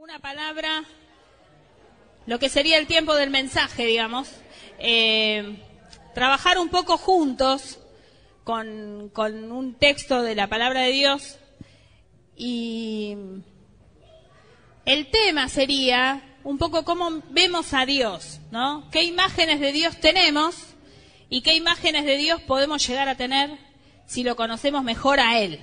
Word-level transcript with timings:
Una 0.00 0.18
palabra, 0.18 0.82
lo 2.24 2.38
que 2.38 2.48
sería 2.48 2.78
el 2.78 2.86
tiempo 2.86 3.14
del 3.16 3.28
mensaje, 3.28 3.84
digamos. 3.84 4.30
Eh, 4.78 5.62
trabajar 6.14 6.56
un 6.56 6.70
poco 6.70 6.96
juntos 6.96 7.80
con, 8.42 9.10
con 9.12 9.52
un 9.52 9.74
texto 9.74 10.22
de 10.22 10.34
la 10.34 10.46
palabra 10.46 10.80
de 10.80 10.92
Dios 10.92 11.36
y 12.34 13.14
el 14.86 15.10
tema 15.10 15.50
sería 15.50 16.22
un 16.44 16.56
poco 16.56 16.86
cómo 16.86 17.20
vemos 17.28 17.74
a 17.74 17.84
Dios, 17.84 18.40
¿no? 18.50 18.88
¿Qué 18.90 19.02
imágenes 19.02 19.60
de 19.60 19.70
Dios 19.70 20.00
tenemos 20.00 20.56
y 21.28 21.42
qué 21.42 21.54
imágenes 21.56 22.06
de 22.06 22.16
Dios 22.16 22.40
podemos 22.40 22.86
llegar 22.88 23.10
a 23.10 23.18
tener 23.18 23.50
si 24.06 24.22
lo 24.22 24.34
conocemos 24.34 24.82
mejor 24.82 25.20
a 25.20 25.38
Él? 25.38 25.60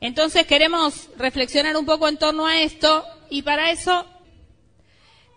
Entonces 0.00 0.46
queremos 0.46 1.10
reflexionar 1.18 1.76
un 1.76 1.84
poco 1.84 2.08
en 2.08 2.16
torno 2.16 2.46
a 2.46 2.60
esto 2.60 3.04
y 3.30 3.42
para 3.42 3.70
eso 3.70 4.06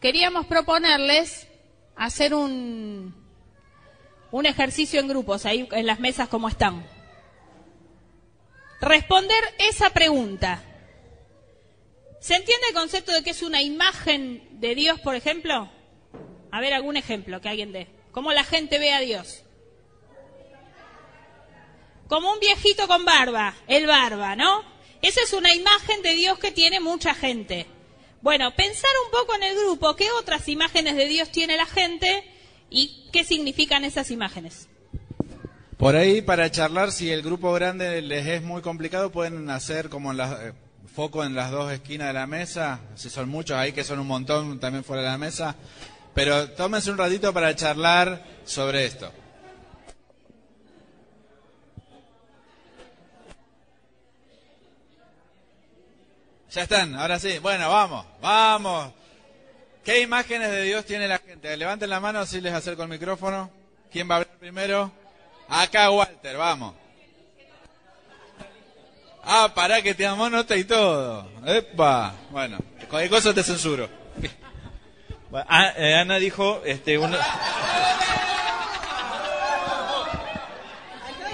queríamos 0.02 0.46
proponerles 0.46 1.48
hacer 1.96 2.34
un, 2.34 3.16
un 4.32 4.46
ejercicio 4.46 5.00
en 5.00 5.08
grupos, 5.08 5.46
ahí 5.46 5.68
en 5.72 5.86
las 5.86 6.00
mesas 6.00 6.30
como 6.30 6.48
están. 6.48 6.86
Responder 8.80 9.44
esa 9.58 9.90
pregunta. 9.90 10.64
¿Se 12.20 12.36
entiende 12.36 12.68
el 12.70 12.76
concepto 12.76 13.12
de 13.12 13.24
que 13.24 13.32
es 13.32 13.42
una 13.42 13.62
imagen 13.62 14.48
de 14.60 14.76
Dios, 14.76 15.00
por 15.00 15.16
ejemplo? 15.16 15.70
A 16.52 16.62
ver, 16.62 16.74
algún 16.74 16.98
ejemplo 16.98 17.42
que 17.42 17.50
alguien 17.50 17.72
dé. 17.72 17.88
¿Cómo 18.12 18.32
la 18.34 18.44
gente 18.44 18.80
ve 18.80 18.94
a 18.94 19.00
Dios? 19.00 19.44
Como 22.08 22.32
un 22.32 22.40
viejito 22.40 22.88
con 22.88 23.06
barba, 23.06 23.54
el 23.68 23.86
barba, 23.86 24.36
¿no? 24.36 24.64
Esa 25.02 25.22
es 25.22 25.34
una 25.34 25.54
imagen 25.54 26.02
de 26.02 26.14
Dios 26.14 26.40
que 26.40 26.52
tiene 26.52 26.80
mucha 26.80 27.14
gente. 27.14 27.68
Bueno, 28.22 28.54
pensar 28.56 28.90
un 29.06 29.12
poco 29.12 29.36
en 29.36 29.44
el 29.44 29.56
grupo, 29.56 29.96
¿qué 29.96 30.10
otras 30.20 30.48
imágenes 30.48 30.96
de 30.96 31.08
Dios 31.08 31.30
tiene 31.32 31.56
la 31.56 31.66
gente 31.66 32.24
y 32.70 33.10
qué 33.12 33.24
significan 33.24 33.86
esas 33.86 34.12
imágenes? 34.12 34.68
Por 35.78 35.96
ahí, 35.96 36.24
para 36.24 36.50
charlar, 36.50 36.92
si 36.92 37.12
el 37.12 37.22
grupo 37.22 37.54
grande 37.54 38.02
les 38.02 38.26
es 38.26 38.42
muy 38.42 38.64
complicado, 38.64 39.12
pueden 39.12 39.50
hacer 39.52 39.90
como 39.90 40.10
en 40.12 40.18
las, 40.18 40.42
eh, 40.42 40.54
foco 40.98 41.24
en 41.24 41.36
las 41.36 41.52
dos 41.52 41.72
esquinas 41.72 42.08
de 42.08 42.14
la 42.14 42.26
mesa. 42.26 42.80
Si 42.96 43.12
son 43.12 43.30
muchos 43.30 43.56
ahí, 43.56 43.74
que 43.74 43.84
son 43.84 44.00
un 44.00 44.08
montón 44.08 44.60
también 44.60 44.84
fuera 44.84 45.04
de 45.04 45.10
la 45.10 45.18
mesa. 45.20 45.56
Pero 46.16 46.50
tómense 46.54 46.90
un 46.90 46.98
ratito 46.98 47.32
para 47.32 47.56
charlar 47.56 48.26
sobre 48.44 48.86
esto. 48.86 49.12
Ya 56.52 56.64
están, 56.64 56.96
ahora 56.96 57.20
sí. 57.20 57.40
Bueno, 57.40 57.70
vamos, 57.70 58.06
vamos. 58.22 58.92
¿Qué 59.84 60.02
imágenes 60.02 60.52
de 60.52 60.64
Dios 60.64 60.86
tiene 60.86 61.08
la 61.08 61.20
gente? 61.20 61.56
Levanten 61.56 61.90
la 61.90 62.00
mano 62.00 62.26
si 62.26 62.42
les 62.42 62.54
acerco 62.54 62.84
el 62.84 62.90
micrófono. 62.90 63.50
¿Quién 63.92 64.10
va 64.10 64.16
a 64.16 64.18
hablar 64.20 64.38
primero? 64.38 64.92
Acá, 65.50 65.90
Walter, 65.92 66.36
vamos. 66.38 66.74
Ah, 69.24 69.52
pará 69.54 69.82
que 69.82 69.94
te 69.94 70.06
amo 70.06 70.30
nota 70.30 70.56
y 70.56 70.64
todo. 70.64 71.30
Epa. 71.46 72.14
Bueno, 72.32 72.58
cualquier 72.90 73.10
cosa 73.10 73.34
te 73.34 73.44
censuro. 73.44 73.90
Ah, 75.34 75.74
eh, 75.78 75.96
Ana 75.96 76.18
dijo, 76.18 76.62
este, 76.66 76.98
uno... 76.98 77.18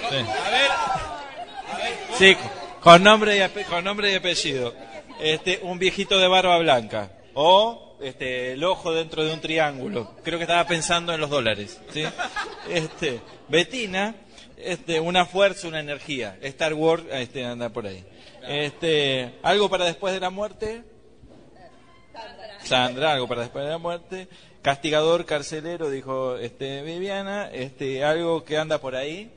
Sí. 0.10 0.18
A 0.20 0.50
ver, 0.52 0.72
Sí, 2.20 2.38
con 2.82 3.02
nombre 3.04 3.36
y, 3.38 3.40
ape- 3.40 3.66
con 3.66 3.84
nombre 3.84 4.12
y 4.12 4.16
apellido. 4.16 4.76
Este, 5.20 5.60
un 5.64 5.80
viejito 5.80 6.18
de 6.18 6.28
barba 6.28 6.58
blanca. 6.58 7.12
O 7.34 7.96
este, 8.02 8.54
el 8.54 8.64
ojo 8.64 8.94
dentro 8.94 9.24
de 9.24 9.34
un 9.34 9.40
triángulo. 9.40 10.16
Creo 10.24 10.38
que 10.38 10.44
estaba 10.44 10.66
pensando 10.68 11.14
en 11.14 11.22
los 11.22 11.30
dólares. 11.30 11.80
¿sí? 11.92 12.04
Este, 12.70 13.22
Betina, 13.48 14.16
este, 14.58 15.00
una 15.00 15.26
fuerza, 15.26 15.68
una 15.68 15.80
energía. 15.80 16.38
Star 16.42 16.74
Wars 16.74 17.04
este, 17.12 17.46
anda 17.46 17.70
por 17.70 17.88
ahí. 17.88 18.04
Este, 18.48 19.36
¿Algo 19.42 19.70
para 19.70 19.86
después 19.86 20.14
de 20.14 20.20
la 20.20 20.30
muerte? 20.30 20.84
Sandra, 22.64 23.14
algo 23.14 23.28
para 23.28 23.42
después 23.42 23.64
de 23.66 23.72
la 23.72 23.78
muerte. 23.78 24.28
Castigador, 24.62 25.26
carcelero, 25.26 25.90
dijo 25.90 26.38
este, 26.38 26.82
Viviana. 26.84 27.50
Este, 27.52 28.04
algo 28.04 28.44
que 28.44 28.58
anda 28.58 28.80
por 28.80 28.96
ahí. 28.96 29.32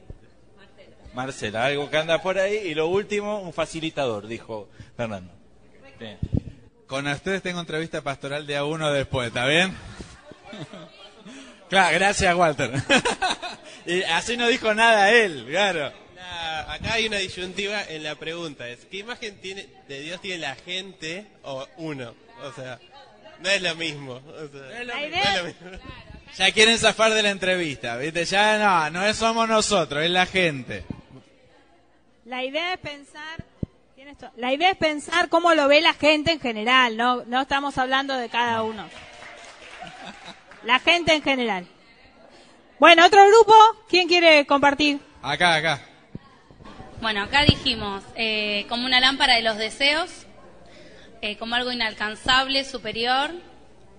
Marcela, 1.15 1.65
algo 1.65 1.89
que 1.89 1.97
anda 1.97 2.21
por 2.21 2.39
ahí. 2.39 2.57
Y 2.57 2.75
lo 2.75 2.89
último, 2.89 3.41
un 3.41 3.53
facilitador, 3.53 4.27
dijo 4.27 4.69
Fernando. 4.97 5.36
Bien. 5.99 6.19
con 6.87 7.07
ustedes 7.07 7.43
tengo 7.43 7.61
entrevista 7.61 8.03
pastoral 8.03 8.47
de 8.47 8.57
a 8.57 8.65
uno 8.65 8.93
después, 8.93 9.29
¿está 9.29 9.47
bien? 9.47 9.75
Claro, 11.69 11.97
gracias, 11.97 12.33
Walter. 12.37 12.71
y 13.87 14.03
así 14.05 14.37
no 14.37 14.47
dijo 14.47 14.73
nada 14.73 15.11
él, 15.11 15.47
claro. 15.49 15.93
La- 16.15 16.73
acá 16.75 16.93
hay 16.95 17.09
una 17.09 17.17
disyuntiva 17.17 17.83
en 17.83 18.05
la 18.05 18.15
pregunta. 18.15 18.69
Es, 18.69 18.85
¿Qué 18.89 18.99
imagen 18.99 19.37
tiene 19.41 19.67
de 19.89 20.01
Dios 20.01 20.21
tiene 20.21 20.39
la 20.39 20.55
gente 20.55 21.27
o 21.43 21.67
uno? 21.79 22.15
O 22.45 22.53
sea, 22.53 22.79
no 23.41 23.49
es 23.49 23.61
lo 23.63 23.75
mismo. 23.75 24.13
o 24.13 24.49
sea, 24.49 24.85
La 24.85 24.95
no 24.95 25.07
idea- 25.09 25.23
es 25.35 25.39
lo 25.39 25.45
mismo. 25.49 25.71
Ya 26.37 26.53
quieren 26.53 26.79
zafar 26.79 27.13
de 27.15 27.23
la 27.25 27.31
entrevista, 27.31 27.97
¿viste? 27.97 28.25
Ya 28.27 28.59
no, 28.59 28.91
no 28.91 29.05
es 29.05 29.17
somos 29.17 29.49
nosotros, 29.49 30.05
es 30.05 30.11
la 30.11 30.27
gente. 30.27 30.85
La 32.27 32.45
idea 32.45 32.75
es 32.75 32.79
pensar, 32.81 33.45
la 34.37 34.53
idea 34.53 34.71
es 34.71 34.77
pensar 34.77 35.29
cómo 35.29 35.55
lo 35.55 35.67
ve 35.67 35.81
la 35.81 35.95
gente 35.95 36.31
en 36.31 36.41
general, 36.41 36.97
no, 36.97 37.25
no 37.25 37.43
estamos 37.43 37.77
hablando 37.77 38.17
de 38.17 38.29
cada 38.29 38.63
uno. 38.63 38.89
La 40.63 40.79
gente 40.79 41.15
en 41.15 41.23
general. 41.23 41.67
Bueno, 42.79 43.05
otro 43.05 43.27
grupo, 43.27 43.55
¿quién 43.89 44.07
quiere 44.07 44.47
compartir? 44.47 45.01
Acá, 45.23 45.57
acá. 45.57 45.81
Bueno, 47.01 47.23
acá 47.23 47.43
dijimos 47.43 48.05
eh, 48.15 48.67
como 48.69 48.87
una 48.87 49.01
lámpara 49.01 49.35
de 49.35 49.43
los 49.43 49.57
deseos, 49.57 50.27
eh, 51.21 51.37
como 51.37 51.57
algo 51.57 51.73
inalcanzable, 51.73 52.65
superior. 52.65 53.31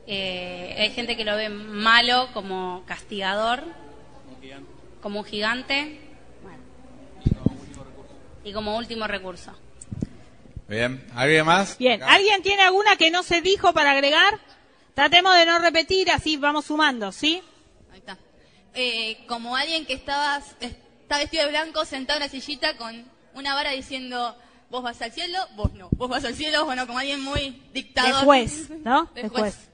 Eh, 0.07 0.75
hay 0.79 0.91
gente 0.91 1.17
que 1.17 1.25
lo 1.25 1.35
ve 1.35 1.49
malo 1.49 2.29
como 2.33 2.83
castigador, 2.85 3.63
como 5.01 5.19
un 5.19 5.25
gigante. 5.25 5.99
Bueno. 6.43 6.63
Y 8.45 8.53
como 8.53 8.77
último 8.77 9.05
recurso. 9.05 9.53
Bien, 10.67 11.05
¿alguien 11.15 11.45
más? 11.45 11.77
Bien, 11.77 12.03
Acá. 12.03 12.13
¿alguien 12.13 12.41
tiene 12.43 12.61
alguna 12.63 12.95
que 12.97 13.09
no 13.09 13.23
se 13.23 13.41
dijo 13.41 13.73
para 13.73 13.91
agregar? 13.91 14.39
Tratemos 14.93 15.35
de 15.35 15.45
no 15.45 15.59
repetir, 15.59 16.11
así 16.11 16.37
vamos 16.37 16.65
sumando, 16.65 17.11
¿sí? 17.11 17.41
Ahí 17.91 17.99
está. 17.99 18.17
Eh, 18.73 19.19
como 19.27 19.55
alguien 19.55 19.85
que 19.85 19.93
estaba, 19.93 20.41
está 20.59 21.17
vestido 21.19 21.43
de 21.45 21.49
blanco, 21.51 21.85
sentado 21.85 22.17
en 22.19 22.23
una 22.23 22.31
sillita 22.31 22.75
con 22.77 23.05
una 23.33 23.53
vara 23.53 23.71
diciendo, 23.71 24.35
vos 24.69 24.83
vas 24.83 25.01
al 25.01 25.11
cielo, 25.13 25.37
vos 25.55 25.71
no. 25.73 25.87
Vos 25.91 26.09
vas 26.09 26.25
al 26.25 26.35
cielo, 26.35 26.65
bueno, 26.65 26.85
como 26.85 26.99
alguien 26.99 27.21
muy 27.21 27.41
De 27.51 27.69
dictador. 27.73 28.25
juez, 28.25 28.69
¿no? 28.83 29.05
De 29.15 29.23
De 29.23 29.29
juez. 29.29 29.41
juez. 29.55 29.69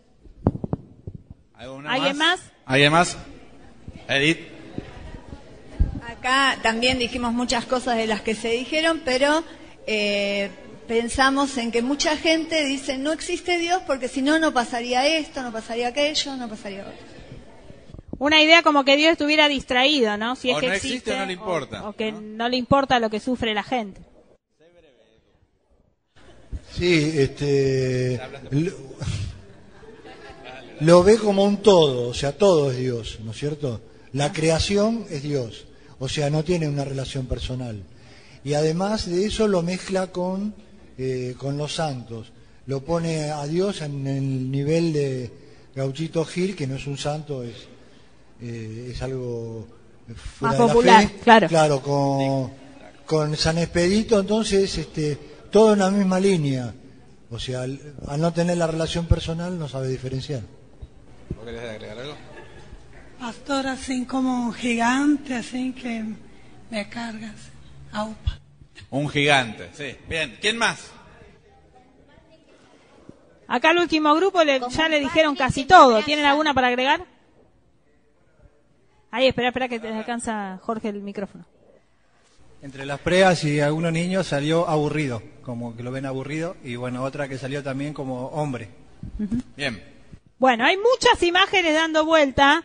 ¿Alguna 1.55 1.93
¿Alguien 1.93 2.17
más? 2.17 2.39
¿Alguien 2.65 2.91
más? 2.91 3.17
Edith. 4.09 4.39
Acá 6.07 6.57
también 6.61 6.99
dijimos 6.99 7.33
muchas 7.33 7.65
cosas 7.65 7.97
de 7.97 8.05
las 8.07 8.21
que 8.21 8.35
se 8.35 8.49
dijeron, 8.49 9.01
pero 9.05 9.43
eh, 9.87 10.51
pensamos 10.87 11.57
en 11.57 11.71
que 11.71 11.81
mucha 11.81 12.17
gente 12.17 12.63
dice 12.65 12.97
no 12.97 13.11
existe 13.11 13.57
Dios 13.57 13.81
porque 13.85 14.07
si 14.07 14.21
no, 14.21 14.39
no 14.39 14.53
pasaría 14.53 15.05
esto, 15.17 15.41
no 15.41 15.51
pasaría 15.51 15.87
aquello, 15.89 16.35
no 16.35 16.49
pasaría 16.49 16.81
otro. 16.81 16.93
Una 18.19 18.41
idea 18.41 18.63
como 18.63 18.85
que 18.85 18.95
Dios 18.95 19.11
estuviera 19.13 19.47
distraído, 19.47 20.15
¿no? 20.17 20.35
Si 20.35 20.49
es 20.49 20.57
O 20.57 20.59
que 20.59 20.67
no 20.67 20.73
existe 20.73 20.95
existe, 20.97 21.13
o 21.13 21.17
no 21.17 21.25
le 21.25 21.33
importa, 21.33 21.83
O, 21.83 21.89
o 21.89 21.93
que 21.93 22.11
¿no? 22.11 22.47
le 22.47 22.57
importa 22.57 22.99
lo 22.99 23.09
que 23.09 23.19
sufre 23.19 23.53
la 23.53 23.63
gente. 23.63 24.01
Sí, 26.71 27.13
este. 27.17 28.19
Lo, 28.51 28.71
lo 30.79 31.03
ve 31.03 31.17
como 31.17 31.43
un 31.43 31.57
todo, 31.57 32.09
o 32.09 32.13
sea, 32.13 32.37
todo 32.37 32.71
es 32.71 32.77
Dios, 32.77 33.19
¿no 33.23 33.31
es 33.31 33.37
cierto? 33.37 33.81
La 34.11 34.33
creación 34.33 35.05
es 35.09 35.23
Dios, 35.23 35.65
o 35.99 36.09
sea, 36.09 36.29
no 36.29 36.43
tiene 36.43 36.67
una 36.67 36.83
relación 36.83 37.25
personal. 37.25 37.83
Y 38.43 38.55
además 38.55 39.09
de 39.09 39.25
eso 39.25 39.47
lo 39.47 39.61
mezcla 39.61 40.07
con, 40.07 40.53
eh, 40.97 41.35
con 41.37 41.57
los 41.57 41.73
santos. 41.75 42.31
Lo 42.65 42.81
pone 42.83 43.31
a 43.31 43.45
Dios 43.45 43.81
en 43.81 44.07
el 44.07 44.49
nivel 44.51 44.93
de 44.93 45.31
Gauchito 45.75 46.23
Gil, 46.25 46.55
que 46.55 46.67
no 46.67 46.75
es 46.75 46.87
un 46.87 46.97
santo, 46.97 47.43
es, 47.43 47.55
eh, 48.41 48.89
es 48.91 49.01
algo 49.01 49.67
fuera 50.15 50.57
Más 50.57 50.57
de 50.59 50.67
la 50.67 50.73
popular, 50.73 51.03
fe. 51.07 51.19
claro. 51.23 51.47
Claro, 51.47 51.81
con, 51.81 52.51
con 53.05 53.35
San 53.35 53.57
Expedito, 53.57 54.19
entonces, 54.19 54.77
este, 54.77 55.17
todo 55.51 55.73
en 55.73 55.79
la 55.79 55.91
misma 55.91 56.19
línea. 56.19 56.73
O 57.31 57.39
sea, 57.39 57.63
al, 57.63 57.79
al 58.07 58.21
no 58.21 58.31
tener 58.31 58.57
la 58.57 58.67
relación 58.67 59.07
personal 59.07 59.57
no 59.57 59.67
sabe 59.67 59.87
diferenciar. 59.89 60.41
¿Vos 61.35 61.45
querés 61.45 61.61
agregar 61.61 61.97
algo? 61.99 62.15
Pastor, 63.19 63.67
así 63.67 64.05
como 64.05 64.45
un 64.47 64.53
gigante, 64.53 65.33
así 65.33 65.73
que 65.73 66.03
me 66.69 66.89
cargas. 66.89 67.35
Aupa. 67.91 68.39
Un 68.93 69.09
gigante, 69.09 69.69
sí. 69.73 69.97
Bien, 70.07 70.37
¿quién 70.39 70.55
más? 70.55 70.91
Acá 73.47 73.71
el 73.71 73.79
último 73.79 74.13
grupo 74.15 74.43
le- 74.43 74.61
ya 74.69 74.87
le 74.87 74.99
dijeron 74.99 75.35
casi 75.35 75.65
todo. 75.65 76.01
¿Tienen 76.03 76.25
alguna 76.25 76.53
para 76.53 76.67
agregar? 76.67 77.03
Ahí, 79.09 79.25
espera, 79.27 79.47
espera 79.47 79.67
que 79.67 79.79
te 79.79 79.87
alcanza 79.87 80.59
Jorge 80.61 80.89
el 80.89 81.01
micrófono. 81.01 81.43
Entre 82.61 82.85
las 82.85 82.99
preas 82.99 83.43
y 83.43 83.59
algunos 83.59 83.91
niños 83.91 84.27
salió 84.27 84.69
aburrido, 84.69 85.23
como 85.41 85.75
que 85.75 85.81
lo 85.81 85.91
ven 85.91 86.05
aburrido, 86.05 86.55
y 86.63 86.75
bueno, 86.75 87.03
otra 87.03 87.27
que 87.27 87.39
salió 87.39 87.63
también 87.63 87.93
como 87.95 88.27
hombre. 88.27 88.69
Bien. 89.57 89.83
Bueno, 90.37 90.65
hay 90.65 90.77
muchas 90.77 91.21
imágenes 91.23 91.73
dando 91.73 92.05
vuelta 92.05 92.63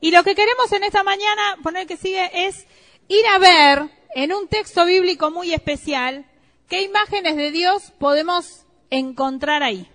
y 0.00 0.12
lo 0.12 0.22
que 0.22 0.36
queremos 0.36 0.70
en 0.72 0.84
esta 0.84 1.02
mañana, 1.02 1.56
poner 1.64 1.86
que 1.88 1.96
sigue, 1.96 2.46
es 2.46 2.64
ir 3.08 3.26
a 3.26 3.38
ver 3.38 3.97
en 4.14 4.32
un 4.32 4.48
texto 4.48 4.84
bíblico 4.84 5.30
muy 5.30 5.52
especial 5.52 6.24
qué 6.68 6.82
imágenes 6.82 7.36
de 7.36 7.50
Dios 7.50 7.92
podemos 7.98 8.66
encontrar 8.90 9.62
ahí. 9.62 9.88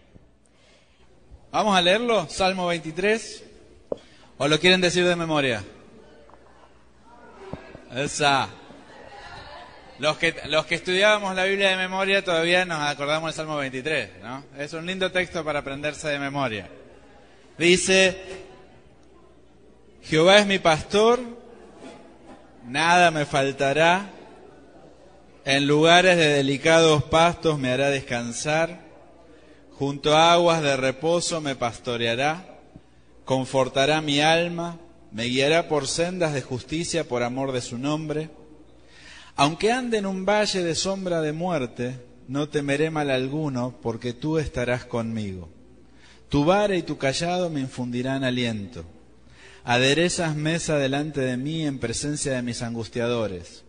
Vamos 1.52 1.78
a 1.78 1.82
leerlo, 1.82 2.28
Salmo 2.30 2.68
23. 2.68 3.44
¿O 4.38 4.48
lo 4.48 4.60
quieren 4.60 4.82
decir 4.82 5.06
de 5.06 5.16
memoria? 5.16 5.64
Esa. 7.96 8.50
Los 10.00 10.18
que, 10.18 10.36
los 10.48 10.66
que 10.66 10.76
estudiábamos 10.76 11.36
la 11.36 11.46
Biblia 11.46 11.70
de 11.70 11.78
memoria 11.78 12.24
todavía 12.24 12.66
nos 12.66 12.82
acordamos 12.82 13.28
del 13.28 13.36
Salmo 13.36 13.58
23, 13.58 14.24
¿no? 14.24 14.44
Es 14.58 14.74
un 14.74 14.88
lindo 14.88 15.12
texto 15.12 15.46
para 15.46 15.60
aprenderse 15.60 16.08
de 16.08 16.18
memoria. 16.18 16.68
Dice, 17.58 18.20
Jehová 20.02 20.40
es 20.40 20.48
mi 20.48 20.58
pastor, 20.58 21.20
nada 22.66 23.12
me 23.12 23.26
faltará, 23.26 24.10
en 25.46 25.68
lugares 25.68 26.18
de 26.18 26.28
delicados 26.30 27.04
pastos 27.04 27.60
me 27.60 27.70
hará 27.70 27.90
descansar, 27.90 28.80
junto 29.72 30.16
a 30.16 30.34
aguas 30.34 30.62
de 30.62 30.78
reposo 30.78 31.42
me 31.42 31.56
pastoreará, 31.56 32.60
confortará 33.26 34.02
mi 34.02 34.22
alma, 34.22 34.80
me 35.12 35.26
guiará 35.26 35.68
por 35.68 35.88
sendas 35.88 36.34
de 36.34 36.42
justicia 36.42 37.08
por 37.08 37.24
amor 37.24 37.52
de 37.52 37.62
su 37.62 37.78
nombre. 37.78 38.30
Aunque 39.36 39.72
ande 39.72 39.98
en 39.98 40.06
un 40.06 40.26
valle 40.26 40.64
de 40.64 40.76
sombra 40.76 41.22
de 41.22 41.34
muerte, 41.34 42.00
no 42.28 42.50
temeré 42.50 42.90
mal 42.90 43.10
alguno, 43.10 43.76
porque 43.82 44.14
tú 44.14 44.38
estarás 44.38 44.86
conmigo. 44.86 45.50
Tu 46.30 46.46
vara 46.46 46.76
y 46.76 46.84
tu 46.84 46.98
callado 46.98 47.50
me 47.50 47.60
infundirán 47.60 48.24
aliento. 48.24 48.86
Aderezas 49.66 50.36
mesa 50.36 50.78
delante 50.78 51.22
de 51.22 51.38
mí 51.38 51.66
en 51.66 51.80
presencia 51.80 52.34
de 52.34 52.42
mis 52.42 52.62
angustiadores. 52.62 53.64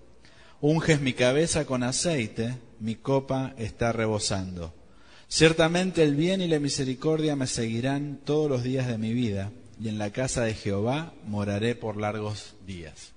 Unges 0.60 1.00
mi 1.00 1.12
cabeza 1.12 1.66
con 1.66 1.84
aceite, 1.84 2.56
mi 2.80 2.96
copa 2.96 3.54
está 3.58 3.92
rebosando. 3.92 4.74
Ciertamente 5.28 6.02
el 6.02 6.16
bien 6.16 6.40
y 6.40 6.48
la 6.48 6.58
misericordia 6.58 7.36
me 7.36 7.46
seguirán 7.46 8.18
todos 8.24 8.50
los 8.50 8.64
días 8.64 8.88
de 8.88 8.98
mi 8.98 9.12
vida, 9.12 9.52
y 9.80 9.88
en 9.88 9.98
la 9.98 10.10
casa 10.10 10.42
de 10.42 10.54
Jehová 10.54 11.12
moraré 11.26 11.76
por 11.76 11.96
largos 11.96 12.54
días. 12.66 13.12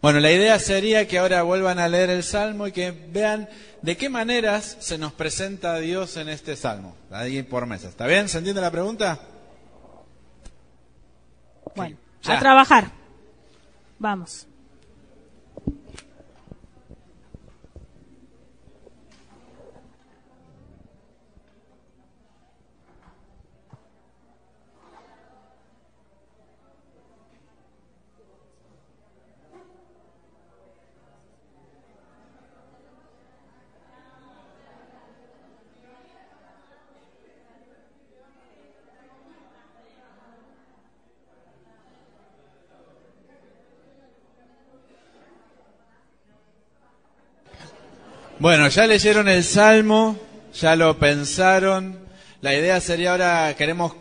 Bueno, 0.00 0.20
la 0.20 0.32
idea 0.32 0.58
sería 0.58 1.08
que 1.08 1.18
ahora 1.18 1.42
vuelvan 1.42 1.78
a 1.78 1.88
leer 1.88 2.10
el 2.10 2.22
Salmo 2.22 2.66
y 2.66 2.72
que 2.72 2.90
vean 2.90 3.48
de 3.82 3.96
qué 3.96 4.08
maneras 4.08 4.76
se 4.80 4.98
nos 4.98 5.12
presenta 5.12 5.74
a 5.74 5.80
Dios 5.80 6.16
en 6.16 6.28
este 6.28 6.56
Salmo, 6.56 6.96
ahí 7.10 7.42
por 7.42 7.66
mesa. 7.66 7.88
¿Está 7.88 8.06
bien? 8.06 8.28
¿Se 8.28 8.38
entiende 8.38 8.60
la 8.60 8.70
pregunta? 8.70 9.20
Bueno, 11.74 11.96
A 12.26 12.38
trabajar. 12.38 12.92
Vamos. 13.98 14.48
Bueno, 48.42 48.66
ya 48.66 48.88
leyeron 48.88 49.28
el 49.28 49.44
Salmo, 49.44 50.18
ya 50.52 50.74
lo 50.74 50.98
pensaron. 50.98 51.96
La 52.40 52.52
idea 52.52 52.80
sería 52.80 53.12
ahora, 53.12 53.54
queremos 53.56 53.92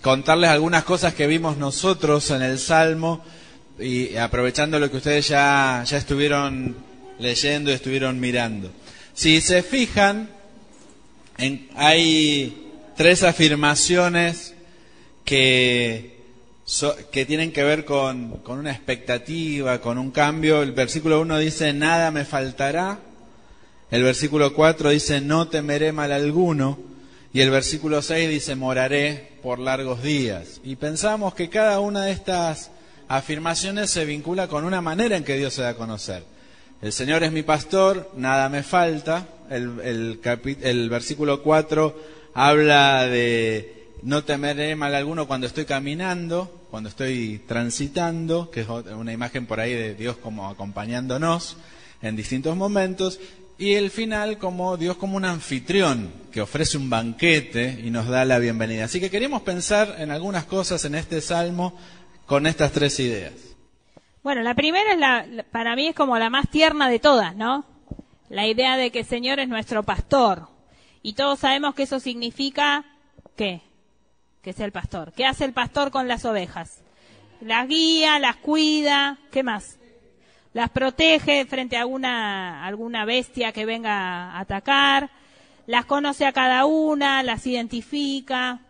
contarles 0.00 0.50
algunas 0.50 0.84
cosas 0.84 1.12
que 1.14 1.26
vimos 1.26 1.56
nosotros 1.56 2.30
en 2.30 2.42
el 2.42 2.60
Salmo 2.60 3.24
y 3.80 4.14
aprovechando 4.14 4.78
lo 4.78 4.88
que 4.92 4.98
ustedes 4.98 5.26
ya, 5.26 5.82
ya 5.84 5.96
estuvieron 5.98 6.76
leyendo 7.18 7.72
y 7.72 7.74
estuvieron 7.74 8.20
mirando. 8.20 8.70
Si 9.12 9.40
se 9.40 9.64
fijan, 9.64 10.30
en- 11.36 11.68
hay 11.74 12.70
tres 12.96 13.24
afirmaciones 13.24 14.54
que, 15.24 16.22
so- 16.64 16.94
que 17.10 17.26
tienen 17.26 17.50
que 17.50 17.64
ver 17.64 17.84
con, 17.84 18.38
con 18.44 18.60
una 18.60 18.70
expectativa, 18.70 19.80
con 19.80 19.98
un 19.98 20.12
cambio. 20.12 20.62
El 20.62 20.70
versículo 20.70 21.20
1 21.22 21.38
dice, 21.40 21.72
nada 21.72 22.12
me 22.12 22.24
faltará. 22.24 23.00
El 23.94 24.02
versículo 24.02 24.54
4 24.54 24.90
dice, 24.90 25.20
no 25.20 25.46
temeré 25.46 25.92
mal 25.92 26.10
alguno. 26.10 26.78
Y 27.32 27.42
el 27.42 27.50
versículo 27.50 28.02
6 28.02 28.28
dice, 28.28 28.56
moraré 28.56 29.38
por 29.40 29.60
largos 29.60 30.02
días. 30.02 30.60
Y 30.64 30.74
pensamos 30.74 31.32
que 31.34 31.48
cada 31.48 31.78
una 31.78 32.06
de 32.06 32.10
estas 32.10 32.72
afirmaciones 33.06 33.90
se 33.90 34.04
vincula 34.04 34.48
con 34.48 34.64
una 34.64 34.80
manera 34.80 35.16
en 35.16 35.22
que 35.22 35.36
Dios 35.36 35.54
se 35.54 35.62
da 35.62 35.68
a 35.68 35.76
conocer. 35.76 36.24
El 36.82 36.92
Señor 36.92 37.22
es 37.22 37.30
mi 37.30 37.44
pastor, 37.44 38.10
nada 38.16 38.48
me 38.48 38.64
falta. 38.64 39.28
El, 39.48 40.18
versículo 40.90 41.40
4 41.44 41.96
habla 42.34 43.06
de 43.06 43.90
no 44.02 44.24
temeré 44.24 44.74
mal 44.74 44.96
alguno 44.96 45.28
cuando 45.28 45.46
estoy 45.46 45.66
caminando, 45.66 46.66
cuando 46.68 46.88
estoy 46.88 47.42
transitando, 47.46 48.50
que 48.50 48.62
es 48.62 48.68
una 48.68 49.12
imagen 49.12 49.46
por 49.46 49.60
ahí 49.60 49.72
de 49.72 49.94
Dios 49.94 50.16
como 50.16 50.48
acompañándonos 50.48 51.58
en 52.02 52.16
distintos 52.16 52.56
momentos. 52.56 53.20
Y 53.56 53.74
el 53.74 53.90
final 53.90 54.38
como 54.38 54.76
Dios 54.76 54.96
como 54.96 55.16
un 55.16 55.24
anfitrión 55.24 56.12
que 56.32 56.40
ofrece 56.40 56.76
un 56.76 56.90
banquete 56.90 57.80
y 57.84 57.90
nos 57.90 58.08
da 58.08 58.24
la 58.24 58.38
bienvenida. 58.38 58.84
Así 58.84 58.98
que 59.00 59.10
queríamos 59.10 59.42
pensar 59.42 59.94
en 59.98 60.10
algunas 60.10 60.44
cosas 60.44 60.84
en 60.84 60.96
este 60.96 61.20
salmo 61.20 61.78
con 62.26 62.46
estas 62.46 62.72
tres 62.72 62.98
ideas. 62.98 63.32
Bueno, 64.24 64.42
la 64.42 64.54
primera 64.54 64.92
es 64.92 64.98
la- 64.98 65.44
para 65.52 65.76
mí 65.76 65.86
es 65.86 65.94
como 65.94 66.18
la 66.18 66.30
más 66.30 66.48
tierna 66.50 66.88
de 66.88 66.98
todas, 66.98 67.36
¿no? 67.36 67.64
La 68.28 68.46
idea 68.46 68.76
de 68.76 68.90
que 68.90 69.00
el 69.00 69.04
Señor 69.06 69.38
es 69.38 69.48
nuestro 69.48 69.82
pastor. 69.84 70.48
Y 71.02 71.12
todos 71.12 71.38
sabemos 71.38 71.74
que 71.74 71.84
eso 71.84 72.00
significa, 72.00 72.84
¿qué? 73.36 73.60
Que 74.42 74.50
es 74.50 74.60
el 74.60 74.72
pastor. 74.72 75.12
¿Qué 75.12 75.26
hace 75.26 75.44
el 75.44 75.52
pastor 75.52 75.90
con 75.90 76.08
las 76.08 76.24
ovejas? 76.24 76.78
Las 77.40 77.68
guía, 77.68 78.18
las 78.18 78.36
cuida, 78.36 79.18
¿qué 79.30 79.42
más? 79.42 79.76
Las 80.54 80.70
protege 80.70 81.44
frente 81.46 81.76
a 81.76 81.80
alguna, 81.80 82.64
alguna 82.64 83.04
bestia 83.04 83.52
que 83.52 83.66
venga 83.66 84.30
a 84.30 84.40
atacar, 84.40 85.10
las 85.66 85.84
conoce 85.84 86.24
a 86.24 86.32
cada 86.32 86.64
una, 86.64 87.22
las 87.22 87.46
identifica, 87.46 88.60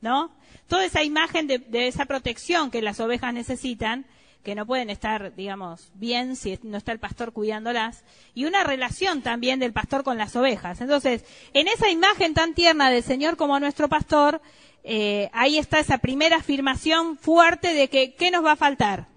¿no? 0.00 0.30
Toda 0.68 0.86
esa 0.86 1.02
imagen 1.02 1.46
de, 1.46 1.58
de 1.58 1.86
esa 1.86 2.06
protección 2.06 2.70
que 2.70 2.82
las 2.82 2.98
ovejas 2.98 3.32
necesitan, 3.34 4.06
que 4.42 4.54
no 4.54 4.64
pueden 4.64 4.88
estar, 4.88 5.34
digamos, 5.34 5.90
bien 5.94 6.34
si 6.34 6.58
no 6.62 6.78
está 6.78 6.92
el 6.92 6.98
pastor 6.98 7.34
cuidándolas, 7.34 8.04
y 8.34 8.46
una 8.46 8.64
relación 8.64 9.20
también 9.20 9.60
del 9.60 9.74
pastor 9.74 10.04
con 10.04 10.16
las 10.16 10.34
ovejas. 10.34 10.80
Entonces, 10.80 11.24
en 11.52 11.68
esa 11.68 11.90
imagen 11.90 12.32
tan 12.32 12.54
tierna 12.54 12.88
del 12.88 13.02
Señor 13.02 13.36
como 13.36 13.60
nuestro 13.60 13.88
pastor, 13.90 14.40
eh, 14.82 15.28
ahí 15.34 15.58
está 15.58 15.80
esa 15.80 15.98
primera 15.98 16.38
afirmación 16.38 17.18
fuerte 17.18 17.74
de 17.74 17.88
que, 17.88 18.14
¿qué 18.14 18.30
nos 18.30 18.42
va 18.42 18.52
a 18.52 18.56
faltar? 18.56 19.08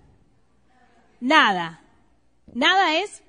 Nada. 1.22 1.81
Nada 2.54 2.96
es 2.96 3.24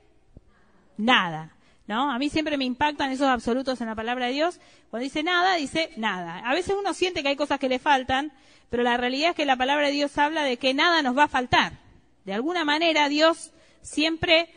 nada. 0.97 1.57
¿No? 1.87 2.11
A 2.11 2.19
mí 2.19 2.31
siempre 2.31 2.57
me 2.57 2.65
impactan 2.65 3.11
esos 3.11 3.27
absolutos 3.27 3.81
en 3.81 3.89
la 3.89 3.95
palabra 3.95 4.27
de 4.27 4.33
Dios. 4.33 4.61
Cuando 4.89 5.05
dice 5.05 5.23
nada, 5.23 5.57
dice 5.57 5.91
nada. 5.97 6.39
A 6.39 6.55
veces 6.55 6.77
uno 6.79 6.95
siente 6.95 7.23
que 7.23 7.29
hay 7.31 7.37
cosas 7.37 7.59
que 7.59 7.69
le 7.69 7.81
faltan, 7.81 8.33
pero 8.71 8.83
la 8.83 8.97
realidad 8.97 9.31
es 9.31 9.37
que 9.37 9.45
la 9.45 9.57
palabra 9.57 9.87
de 9.87 9.93
Dios 9.93 10.17
habla 10.17 10.45
de 10.45 10.59
que 10.59 10.75
nada 10.75 11.03
nos 11.03 11.19
va 11.19 11.25
a 11.25 11.29
faltar. 11.29 11.81
De 12.25 12.33
alguna 12.33 12.65
manera 12.65 13.09
Dios 13.09 13.53
siempre 13.83 14.49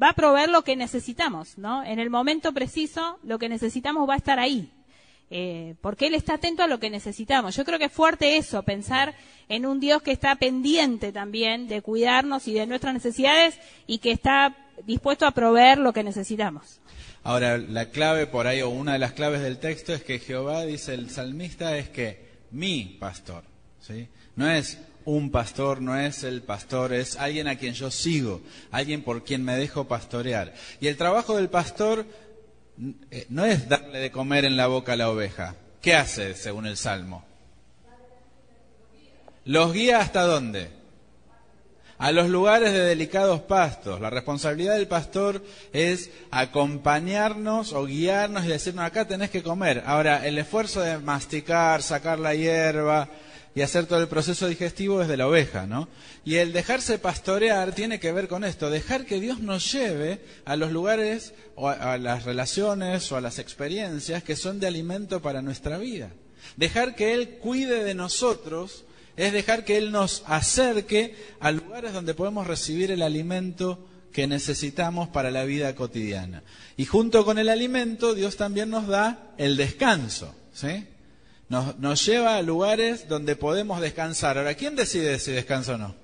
va 0.00 0.10
a 0.10 0.14
proveer 0.14 0.48
lo 0.48 0.62
que 0.62 0.76
necesitamos, 0.76 1.58
¿no? 1.58 1.82
En 1.82 1.98
el 1.98 2.10
momento 2.10 2.52
preciso, 2.52 3.18
lo 3.24 3.38
que 3.38 3.48
necesitamos 3.48 4.08
va 4.08 4.14
a 4.14 4.18
estar 4.18 4.38
ahí. 4.38 4.72
Eh, 5.30 5.74
porque 5.82 6.06
Él 6.06 6.14
está 6.14 6.34
atento 6.34 6.62
a 6.62 6.66
lo 6.66 6.80
que 6.80 6.88
necesitamos. 6.88 7.54
Yo 7.54 7.64
creo 7.64 7.78
que 7.78 7.86
es 7.86 7.92
fuerte 7.92 8.38
eso, 8.38 8.62
pensar 8.62 9.14
en 9.48 9.66
un 9.66 9.78
Dios 9.78 10.02
que 10.02 10.10
está 10.10 10.36
pendiente 10.36 11.12
también 11.12 11.68
de 11.68 11.82
cuidarnos 11.82 12.48
y 12.48 12.54
de 12.54 12.66
nuestras 12.66 12.94
necesidades 12.94 13.58
y 13.86 13.98
que 13.98 14.10
está 14.10 14.56
dispuesto 14.86 15.26
a 15.26 15.32
proveer 15.32 15.78
lo 15.78 15.92
que 15.92 16.02
necesitamos. 16.02 16.80
Ahora, 17.24 17.58
la 17.58 17.90
clave 17.90 18.26
por 18.26 18.46
ahí, 18.46 18.62
o 18.62 18.70
una 18.70 18.94
de 18.94 18.98
las 18.98 19.12
claves 19.12 19.42
del 19.42 19.58
texto 19.58 19.92
es 19.92 20.02
que 20.02 20.18
Jehová, 20.18 20.64
dice 20.64 20.94
el 20.94 21.10
salmista, 21.10 21.76
es 21.76 21.88
que 21.90 22.26
mi 22.52 22.96
pastor, 22.98 23.44
¿sí? 23.80 24.08
No 24.36 24.50
es 24.50 24.78
un 25.04 25.30
pastor, 25.30 25.82
no 25.82 25.98
es 25.98 26.22
el 26.22 26.42
pastor, 26.42 26.92
es 26.92 27.16
alguien 27.16 27.48
a 27.48 27.56
quien 27.56 27.74
yo 27.74 27.90
sigo, 27.90 28.40
alguien 28.70 29.02
por 29.02 29.24
quien 29.24 29.42
me 29.44 29.56
dejo 29.56 29.88
pastorear. 29.88 30.54
Y 30.80 30.86
el 30.86 30.96
trabajo 30.96 31.36
del 31.36 31.48
pastor 31.48 32.06
no 33.28 33.44
es 33.44 33.68
darle 33.68 33.98
de 33.98 34.10
comer 34.10 34.44
en 34.44 34.56
la 34.56 34.66
boca 34.66 34.92
a 34.92 34.96
la 34.96 35.10
oveja. 35.10 35.54
¿Qué 35.80 35.94
hace 35.94 36.34
según 36.34 36.66
el 36.66 36.76
Salmo? 36.76 37.24
¿Los 39.44 39.72
guía 39.72 40.00
hasta 40.00 40.22
dónde? 40.22 40.70
A 41.96 42.12
los 42.12 42.28
lugares 42.28 42.72
de 42.72 42.80
delicados 42.80 43.40
pastos. 43.40 44.00
La 44.00 44.10
responsabilidad 44.10 44.74
del 44.74 44.86
pastor 44.86 45.42
es 45.72 46.10
acompañarnos 46.30 47.72
o 47.72 47.86
guiarnos 47.86 48.44
y 48.44 48.48
decirnos 48.48 48.84
acá 48.84 49.08
tenés 49.08 49.30
que 49.30 49.42
comer. 49.42 49.82
Ahora, 49.84 50.24
el 50.26 50.38
esfuerzo 50.38 50.80
de 50.80 50.98
masticar, 50.98 51.82
sacar 51.82 52.18
la 52.18 52.34
hierba, 52.34 53.08
y 53.58 53.62
hacer 53.62 53.86
todo 53.86 53.98
el 53.98 54.06
proceso 54.06 54.46
digestivo 54.46 55.02
es 55.02 55.08
de 55.08 55.16
la 55.16 55.26
oveja, 55.26 55.66
¿no? 55.66 55.88
Y 56.24 56.36
el 56.36 56.52
dejarse 56.52 57.00
pastorear 57.00 57.74
tiene 57.74 57.98
que 57.98 58.12
ver 58.12 58.28
con 58.28 58.44
esto, 58.44 58.70
dejar 58.70 59.04
que 59.04 59.18
Dios 59.18 59.40
nos 59.40 59.72
lleve 59.72 60.20
a 60.44 60.54
los 60.54 60.70
lugares 60.70 61.34
o 61.56 61.68
a, 61.68 61.94
a 61.94 61.98
las 61.98 62.22
relaciones 62.22 63.10
o 63.10 63.16
a 63.16 63.20
las 63.20 63.40
experiencias 63.40 64.22
que 64.22 64.36
son 64.36 64.60
de 64.60 64.68
alimento 64.68 65.20
para 65.20 65.42
nuestra 65.42 65.76
vida. 65.76 66.12
Dejar 66.56 66.94
que 66.94 67.14
Él 67.14 67.30
cuide 67.42 67.82
de 67.82 67.94
nosotros 67.94 68.84
es 69.16 69.32
dejar 69.32 69.64
que 69.64 69.76
Él 69.76 69.90
nos 69.90 70.22
acerque 70.26 71.16
a 71.40 71.50
lugares 71.50 71.92
donde 71.92 72.14
podemos 72.14 72.46
recibir 72.46 72.92
el 72.92 73.02
alimento 73.02 73.84
que 74.12 74.28
necesitamos 74.28 75.08
para 75.08 75.32
la 75.32 75.42
vida 75.42 75.74
cotidiana. 75.74 76.44
Y 76.76 76.84
junto 76.84 77.24
con 77.24 77.38
el 77.38 77.48
alimento, 77.48 78.14
Dios 78.14 78.36
también 78.36 78.70
nos 78.70 78.86
da 78.86 79.32
el 79.36 79.56
descanso, 79.56 80.32
¿sí? 80.54 80.86
Nos, 81.48 81.78
nos, 81.78 82.04
lleva 82.04 82.36
a 82.36 82.42
lugares 82.42 83.08
donde 83.08 83.34
podemos 83.36 83.80
descansar. 83.80 84.36
Ahora, 84.36 84.54
¿quién 84.54 84.76
decide 84.76 85.18
si 85.18 85.32
descansa 85.32 85.74
o 85.74 85.78
no? 85.78 85.94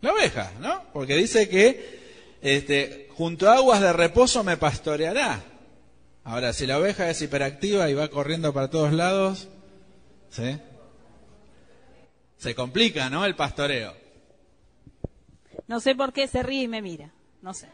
La 0.00 0.12
oveja, 0.12 0.52
¿no? 0.60 0.84
Porque 0.92 1.14
dice 1.16 1.48
que 1.48 2.00
este, 2.40 3.08
junto 3.12 3.50
a 3.50 3.56
aguas 3.56 3.80
de 3.80 3.92
reposo 3.92 4.42
me 4.42 4.56
pastoreará. 4.56 5.42
Ahora, 6.24 6.52
si 6.52 6.66
la 6.66 6.78
oveja 6.78 7.10
es 7.10 7.20
hiperactiva 7.20 7.90
y 7.90 7.94
va 7.94 8.08
corriendo 8.08 8.52
para 8.52 8.70
todos 8.70 8.92
lados, 8.92 9.48
¿sí? 10.30 10.58
Se 12.38 12.54
complica, 12.54 13.10
¿no? 13.10 13.26
El 13.26 13.36
pastoreo. 13.36 13.94
No 15.66 15.80
sé 15.80 15.94
por 15.94 16.12
qué 16.12 16.26
se 16.26 16.42
ríe 16.42 16.62
y 16.62 16.68
me 16.68 16.80
mira. 16.80 17.10
No 17.42 17.52
sé. 17.52 17.68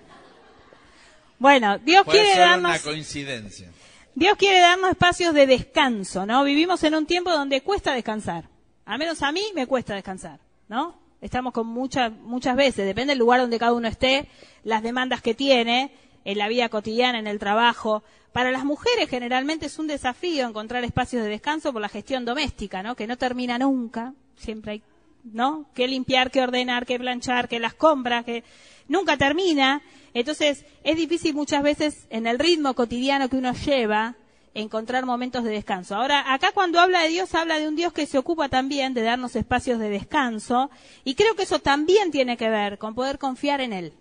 Bueno, 1.39 1.79
Dios 1.79 2.05
Puede 2.05 2.19
quiere 2.19 2.35
ser 2.35 2.49
darnos. 2.49 2.71
una 2.71 2.81
coincidencia. 2.81 3.71
Dios 4.17 4.39
quiere 4.39 4.61
darnos 4.61 4.93
espacios 4.93 5.35
de 5.35 5.47
descanso, 5.47 6.25
¿no? 6.25 6.43
Vivimos 6.43 6.83
en 6.85 6.95
un 6.95 7.05
tiempo 7.05 7.31
donde 7.31 7.61
cuesta 7.61 7.93
descansar. 7.93 8.49
Al 8.87 8.99
menos 8.99 9.23
a 9.23 9.31
mí 9.31 9.43
me 9.55 9.67
cuesta 9.67 9.95
descansar, 9.95 10.41
¿no? 10.69 10.97
Estamos 11.21 11.53
con 11.53 11.67
muchas, 11.67 12.11
muchas 12.11 12.57
veces, 12.57 12.87
depende 12.87 13.11
del 13.11 13.19
lugar 13.19 13.43
donde 13.43 13.59
cada 13.59 13.75
uno 13.75 13.89
esté, 13.89 14.27
las 14.65 14.83
demandas 14.83 15.21
que 15.21 15.35
tiene, 15.35 15.93
en 16.25 16.39
la 16.39 16.49
vida 16.49 16.71
cotidiana, 16.71 17.19
en 17.19 17.27
el 17.27 17.39
trabajo. 17.39 18.03
Para 18.33 18.51
las 18.51 18.65
mujeres 18.65 19.11
generalmente 19.11 19.67
es 19.67 19.79
un 19.79 19.87
desafío 19.87 20.49
encontrar 20.49 20.83
espacios 20.83 21.23
de 21.23 21.29
descanso 21.29 21.71
por 21.75 21.83
la 21.83 21.91
gestión 21.91 22.25
doméstica, 22.25 22.83
¿no? 22.83 22.97
Que 22.97 23.07
no 23.07 23.19
termina 23.19 23.59
nunca. 23.59 24.15
Siempre 24.37 24.73
hay, 24.73 24.83
¿no? 25.25 25.67
Que 25.75 25.89
limpiar, 25.89 26.31
que 26.31 26.41
ordenar, 26.41 26.87
que 26.87 26.99
planchar, 26.99 27.49
que 27.49 27.61
las 27.61 27.75
compras, 27.75 28.25
que 28.25 28.45
nunca 28.89 29.17
termina. 29.17 29.83
Entonces, 30.15 30.65
es 30.83 30.97
difícil 30.97 31.35
muchas 31.35 31.63
veces 31.63 32.07
en 32.11 32.27
el 32.27 32.39
ritmo 32.39 32.75
cotidiano 32.75 33.29
que 33.29 33.37
uno 33.37 33.53
lleva 33.53 34.17
encontrar 34.55 35.05
momentos 35.05 35.45
de 35.45 35.51
descanso. 35.51 35.95
Ahora, 35.95 36.33
acá 36.33 36.51
cuando 36.53 36.81
habla 36.81 37.03
de 37.03 37.09
Dios, 37.09 37.35
habla 37.35 37.59
de 37.59 37.69
un 37.69 37.77
Dios 37.77 37.93
que 37.93 38.07
se 38.07 38.17
ocupa 38.17 38.49
también 38.49 38.95
de 38.95 39.03
darnos 39.03 39.37
espacios 39.37 39.79
de 39.79 39.91
descanso 39.91 40.71
y 41.05 41.15
creo 41.15 41.35
que 41.37 41.43
eso 41.43 41.59
también 41.59 42.11
tiene 42.11 42.39
que 42.39 42.49
ver 42.49 42.79
con 42.79 42.95
poder 42.95 43.19
confiar 43.19 43.61
en 43.61 43.75
Él. 43.75 43.93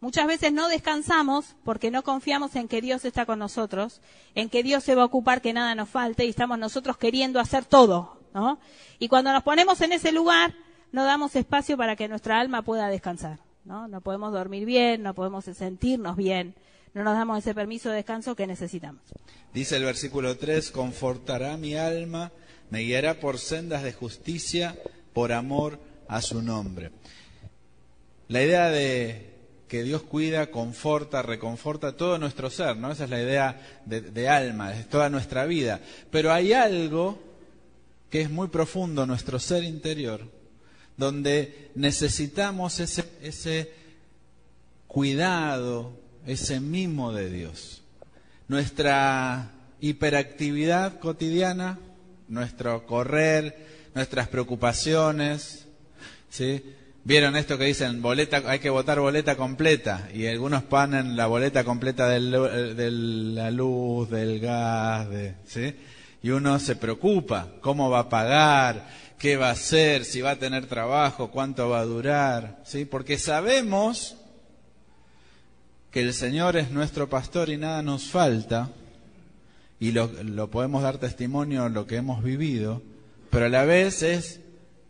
Muchas 0.00 0.26
veces 0.26 0.52
no 0.52 0.68
descansamos 0.68 1.56
porque 1.64 1.90
no 1.90 2.02
confiamos 2.02 2.56
en 2.56 2.68
que 2.68 2.80
Dios 2.80 3.04
está 3.04 3.24
con 3.26 3.38
nosotros, 3.38 4.00
en 4.34 4.48
que 4.48 4.62
Dios 4.62 4.84
se 4.84 4.94
va 4.94 5.02
a 5.02 5.06
ocupar 5.06 5.40
que 5.40 5.52
nada 5.52 5.74
nos 5.74 5.88
falte 5.88 6.24
y 6.24 6.30
estamos 6.30 6.58
nosotros 6.58 6.98
queriendo 6.98 7.40
hacer 7.40 7.64
todo, 7.64 8.20
¿no? 8.34 8.58
Y 8.98 9.08
cuando 9.08 9.32
nos 9.32 9.42
ponemos 9.42 9.80
en 9.80 9.92
ese 9.92 10.12
lugar, 10.12 10.54
no 10.90 11.04
damos 11.04 11.36
espacio 11.36 11.76
para 11.76 11.96
que 11.96 12.08
nuestra 12.08 12.40
alma 12.40 12.62
pueda 12.62 12.88
descansar. 12.88 13.47
¿No? 13.68 14.00
Podemos 14.00 14.32
dormir 14.32 14.64
bien, 14.64 15.02
no 15.02 15.14
podemos 15.14 15.44
sentirnos 15.44 16.16
bien, 16.16 16.54
no 16.94 17.04
nos 17.04 17.14
damos 17.14 17.38
ese 17.38 17.54
permiso 17.54 17.90
de 17.90 17.96
descanso 17.96 18.34
que 18.34 18.46
necesitamos. 18.46 19.02
Dice 19.52 19.76
el 19.76 19.84
versículo 19.84 20.36
3, 20.36 20.70
confortará 20.70 21.56
mi 21.56 21.76
alma, 21.76 22.32
me 22.70 22.80
guiará 22.80 23.20
por 23.20 23.38
sendas 23.38 23.82
de 23.82 23.92
justicia, 23.92 24.76
por 25.12 25.32
amor 25.32 25.78
a 26.08 26.22
su 26.22 26.42
nombre. 26.42 26.90
La 28.28 28.42
idea 28.42 28.70
de 28.70 29.34
que 29.68 29.82
Dios 29.82 30.02
cuida, 30.02 30.50
conforta, 30.50 31.20
reconforta 31.20 31.94
todo 31.94 32.18
nuestro 32.18 32.48
ser, 32.48 32.76
¿no? 32.78 32.90
Esa 32.90 33.04
es 33.04 33.10
la 33.10 33.20
idea 33.20 33.80
de, 33.84 34.00
de 34.00 34.28
alma, 34.28 34.74
es 34.74 34.88
toda 34.88 35.10
nuestra 35.10 35.44
vida. 35.44 35.80
Pero 36.10 36.32
hay 36.32 36.54
algo 36.54 37.18
que 38.08 38.22
es 38.22 38.30
muy 38.30 38.48
profundo, 38.48 39.06
nuestro 39.06 39.38
ser 39.38 39.62
interior, 39.64 40.26
donde 40.98 41.70
necesitamos 41.76 42.80
ese, 42.80 43.04
ese 43.22 43.72
cuidado, 44.88 45.92
ese 46.26 46.60
mimo 46.60 47.12
de 47.12 47.30
Dios. 47.30 47.82
Nuestra 48.48 49.52
hiperactividad 49.80 50.98
cotidiana, 50.98 51.78
nuestro 52.28 52.84
correr, 52.84 53.56
nuestras 53.94 54.28
preocupaciones, 54.28 55.66
¿sí? 56.28 56.62
Vieron 57.04 57.36
esto 57.36 57.56
que 57.56 57.64
dicen, 57.64 58.02
boleta, 58.02 58.42
hay 58.46 58.58
que 58.58 58.68
votar 58.68 58.98
boleta 58.98 59.36
completa, 59.36 60.08
y 60.12 60.26
algunos 60.26 60.64
ponen 60.64 61.16
la 61.16 61.26
boleta 61.26 61.62
completa 61.62 62.08
de 62.08 62.20
la 62.20 63.50
luz, 63.52 64.10
del 64.10 64.40
gas, 64.40 65.08
de, 65.08 65.34
¿sí? 65.46 65.74
Y 66.22 66.30
uno 66.30 66.58
se 66.58 66.74
preocupa, 66.74 67.48
¿cómo 67.60 67.88
va 67.88 68.00
a 68.00 68.08
pagar? 68.08 69.07
Qué 69.18 69.36
va 69.36 69.48
a 69.48 69.52
hacer, 69.52 70.04
si 70.04 70.20
va 70.20 70.32
a 70.32 70.38
tener 70.38 70.66
trabajo, 70.66 71.30
cuánto 71.30 71.68
va 71.68 71.80
a 71.80 71.84
durar, 71.84 72.62
¿sí? 72.64 72.84
Porque 72.84 73.18
sabemos 73.18 74.16
que 75.90 76.02
el 76.02 76.14
Señor 76.14 76.56
es 76.56 76.70
nuestro 76.70 77.08
pastor 77.08 77.50
y 77.50 77.56
nada 77.56 77.82
nos 77.82 78.04
falta, 78.10 78.70
y 79.80 79.92
lo, 79.92 80.06
lo 80.22 80.50
podemos 80.50 80.82
dar 80.82 80.98
testimonio 80.98 81.66
en 81.66 81.74
lo 81.74 81.86
que 81.86 81.96
hemos 81.96 82.22
vivido, 82.22 82.82
pero 83.30 83.46
a 83.46 83.48
la 83.48 83.64
vez 83.64 84.02
es 84.02 84.40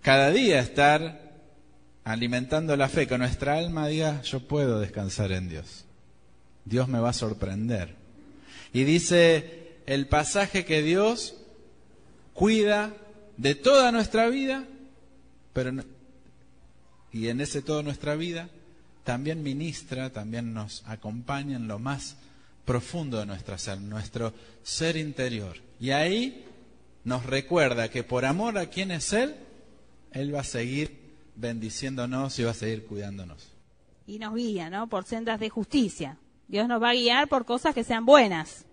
cada 0.02 0.30
día 0.30 0.60
estar 0.60 1.28
alimentando 2.04 2.76
la 2.76 2.88
fe, 2.88 3.06
que 3.06 3.18
nuestra 3.18 3.58
alma 3.58 3.88
diga, 3.88 4.22
yo 4.22 4.40
puedo 4.40 4.80
descansar 4.80 5.32
en 5.32 5.48
Dios, 5.48 5.84
Dios 6.64 6.88
me 6.88 7.00
va 7.00 7.10
a 7.10 7.14
sorprender. 7.14 7.94
Y 8.72 8.84
dice 8.84 9.78
el 9.86 10.06
pasaje 10.06 10.64
que 10.66 10.82
Dios 10.82 11.34
cuida 12.34 12.92
de 13.38 13.54
toda 13.54 13.90
nuestra 13.92 14.28
vida, 14.28 14.64
pero 15.54 15.72
y 17.10 17.28
en 17.28 17.40
ese 17.40 17.62
toda 17.62 17.82
nuestra 17.82 18.14
vida 18.16 18.50
también 19.04 19.42
ministra, 19.42 20.10
también 20.10 20.52
nos 20.52 20.84
acompaña 20.86 21.56
en 21.56 21.66
lo 21.66 21.78
más 21.78 22.18
profundo 22.66 23.18
de 23.18 23.26
nuestra 23.26 23.56
ser, 23.56 23.80
nuestro 23.80 24.34
ser 24.62 24.98
interior. 24.98 25.56
Y 25.80 25.92
ahí 25.92 26.44
nos 27.04 27.24
recuerda 27.24 27.88
que 27.88 28.04
por 28.04 28.26
amor 28.26 28.58
a 28.58 28.66
quien 28.66 28.90
es 28.90 29.14
Él, 29.14 29.36
Él 30.12 30.34
va 30.34 30.40
a 30.40 30.44
seguir 30.44 31.16
bendiciéndonos 31.36 32.38
y 32.38 32.42
va 32.42 32.50
a 32.50 32.54
seguir 32.54 32.84
cuidándonos. 32.84 33.50
Y 34.06 34.18
nos 34.18 34.34
guía, 34.34 34.68
¿no? 34.68 34.88
Por 34.88 35.04
sendas 35.04 35.40
de 35.40 35.48
justicia. 35.48 36.18
Dios 36.48 36.68
nos 36.68 36.82
va 36.82 36.90
a 36.90 36.94
guiar 36.94 37.28
por 37.28 37.46
cosas 37.46 37.74
que 37.74 37.84
sean 37.84 38.04
buenas. 38.04 38.66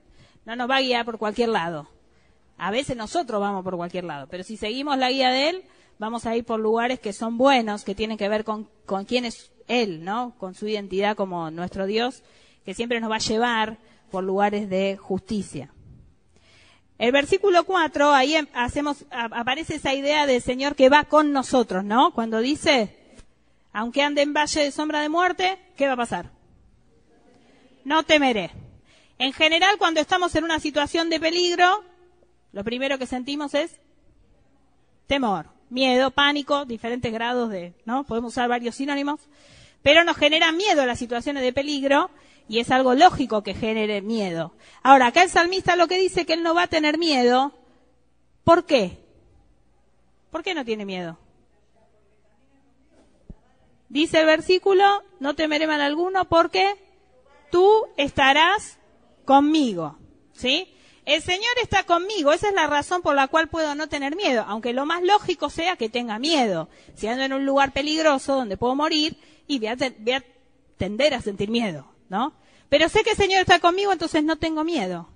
No 0.45 0.55
nos 0.55 0.69
va 0.69 0.77
a 0.77 0.81
guiar 0.81 1.05
por 1.05 1.17
cualquier 1.17 1.49
lado. 1.49 1.94
A 2.57 2.71
veces 2.71 2.95
nosotros 2.95 3.41
vamos 3.41 3.63
por 3.63 3.75
cualquier 3.75 4.05
lado, 4.05 4.27
pero 4.29 4.43
si 4.43 4.57
seguimos 4.57 4.97
la 4.97 5.11
guía 5.11 5.29
de 5.29 5.49
Él, 5.49 5.63
vamos 5.99 6.25
a 6.25 6.35
ir 6.35 6.45
por 6.45 6.59
lugares 6.59 6.99
que 6.99 7.13
son 7.13 7.37
buenos, 7.37 7.83
que 7.83 7.95
tienen 7.95 8.17
que 8.17 8.29
ver 8.29 8.43
con, 8.43 8.69
con 8.85 9.05
quién 9.05 9.25
es 9.25 9.51
Él, 9.67 10.03
¿no? 10.03 10.35
Con 10.37 10.55
su 10.55 10.67
identidad 10.67 11.15
como 11.15 11.51
nuestro 11.51 11.85
Dios, 11.85 12.23
que 12.63 12.73
siempre 12.73 12.99
nos 12.99 13.11
va 13.11 13.17
a 13.17 13.19
llevar 13.19 13.77
por 14.11 14.23
lugares 14.23 14.69
de 14.69 14.97
justicia. 14.97 15.71
El 16.97 17.11
versículo 17.11 17.65
4, 17.65 18.13
ahí 18.13 18.37
hacemos, 18.53 19.05
aparece 19.11 19.75
esa 19.75 19.93
idea 19.93 20.25
del 20.25 20.41
Señor 20.41 20.75
que 20.75 20.87
va 20.87 21.03
con 21.03 21.33
nosotros, 21.33 21.83
¿no? 21.83 22.13
Cuando 22.13 22.39
dice, 22.39 22.95
aunque 23.73 24.01
ande 24.01 24.21
en 24.21 24.33
valle 24.33 24.63
de 24.63 24.71
sombra 24.71 25.01
de 25.01 25.09
muerte, 25.09 25.59
¿qué 25.75 25.87
va 25.87 25.93
a 25.93 25.97
pasar? 25.97 26.31
No 27.83 28.03
temeré. 28.03 28.51
En 29.19 29.33
general, 29.33 29.77
cuando 29.77 29.99
estamos 29.99 30.33
en 30.35 30.45
una 30.45 30.61
situación 30.61 31.09
de 31.09 31.19
peligro, 31.19 31.83
lo 32.55 32.63
primero 32.63 32.97
que 32.97 33.05
sentimos 33.05 33.53
es 33.53 33.75
temor, 35.07 35.47
miedo, 35.69 36.11
pánico, 36.11 36.63
diferentes 36.63 37.11
grados 37.11 37.49
de, 37.49 37.73
¿no? 37.83 38.05
Podemos 38.05 38.31
usar 38.31 38.47
varios 38.47 38.75
sinónimos. 38.75 39.19
pero 39.83 40.05
nos 40.05 40.15
genera 40.15 40.53
miedo 40.53 40.85
las 40.85 40.97
situaciones 40.97 41.43
de 41.43 41.51
peligro 41.51 42.09
y 42.47 42.59
es 42.59 42.71
algo 42.71 42.95
lógico 42.95 43.43
que 43.43 43.53
genere 43.53 44.01
miedo. 44.01 44.53
Ahora, 44.83 45.07
acá 45.07 45.21
el 45.21 45.29
salmista 45.29 45.75
lo 45.75 45.87
que 45.87 45.99
dice 45.99 46.25
que 46.25 46.33
él 46.33 46.43
no 46.43 46.55
va 46.55 46.63
a 46.63 46.67
tener 46.67 46.97
miedo. 46.97 47.51
¿Por 48.45 48.65
qué? 48.65 49.03
¿Por 50.31 50.41
qué 50.41 50.55
no 50.55 50.63
tiene 50.63 50.85
miedo? 50.85 51.19
Dice 53.89 54.21
el 54.21 54.25
versículo, 54.27 55.03
no 55.19 55.35
temeré 55.35 55.67
mal 55.67 55.81
alguno 55.81 56.23
porque 56.25 56.73
tú 57.51 57.85
estarás 57.97 58.79
conmigo. 59.25 59.97
¿Sí? 60.33 60.74
El 61.05 61.21
Señor 61.21 61.51
está 61.61 61.83
conmigo, 61.83 62.33
esa 62.33 62.49
es 62.49 62.55
la 62.55 62.65
razón 62.65 63.03
por 63.03 63.15
la 63.15 63.27
cual 63.27 63.47
puedo 63.47 63.75
no 63.75 63.87
tener 63.87 64.15
miedo, 64.15 64.43
aunque 64.47 64.73
lo 64.73 64.87
más 64.87 65.03
lógico 65.03 65.51
sea 65.51 65.75
que 65.75 65.87
tenga 65.87 66.17
miedo. 66.17 66.67
Si 66.95 67.05
ando 67.05 67.23
en 67.23 67.33
un 67.33 67.45
lugar 67.45 67.73
peligroso 67.73 68.35
donde 68.35 68.57
puedo 68.57 68.75
morir 68.75 69.15
y 69.45 69.59
voy 69.59 69.67
a, 69.67 69.77
tender 70.77 71.13
a 71.13 71.21
sentir 71.21 71.49
miedo, 71.49 71.85
¿no? 72.09 72.33
Pero 72.69 72.89
sé 72.89 73.03
que 73.03 73.11
el 73.11 73.17
Señor 73.17 73.41
está 73.41 73.59
conmigo, 73.59 73.91
entonces 73.91 74.23
no 74.23 74.37
tengo 74.37 74.63
miedo. 74.63 75.07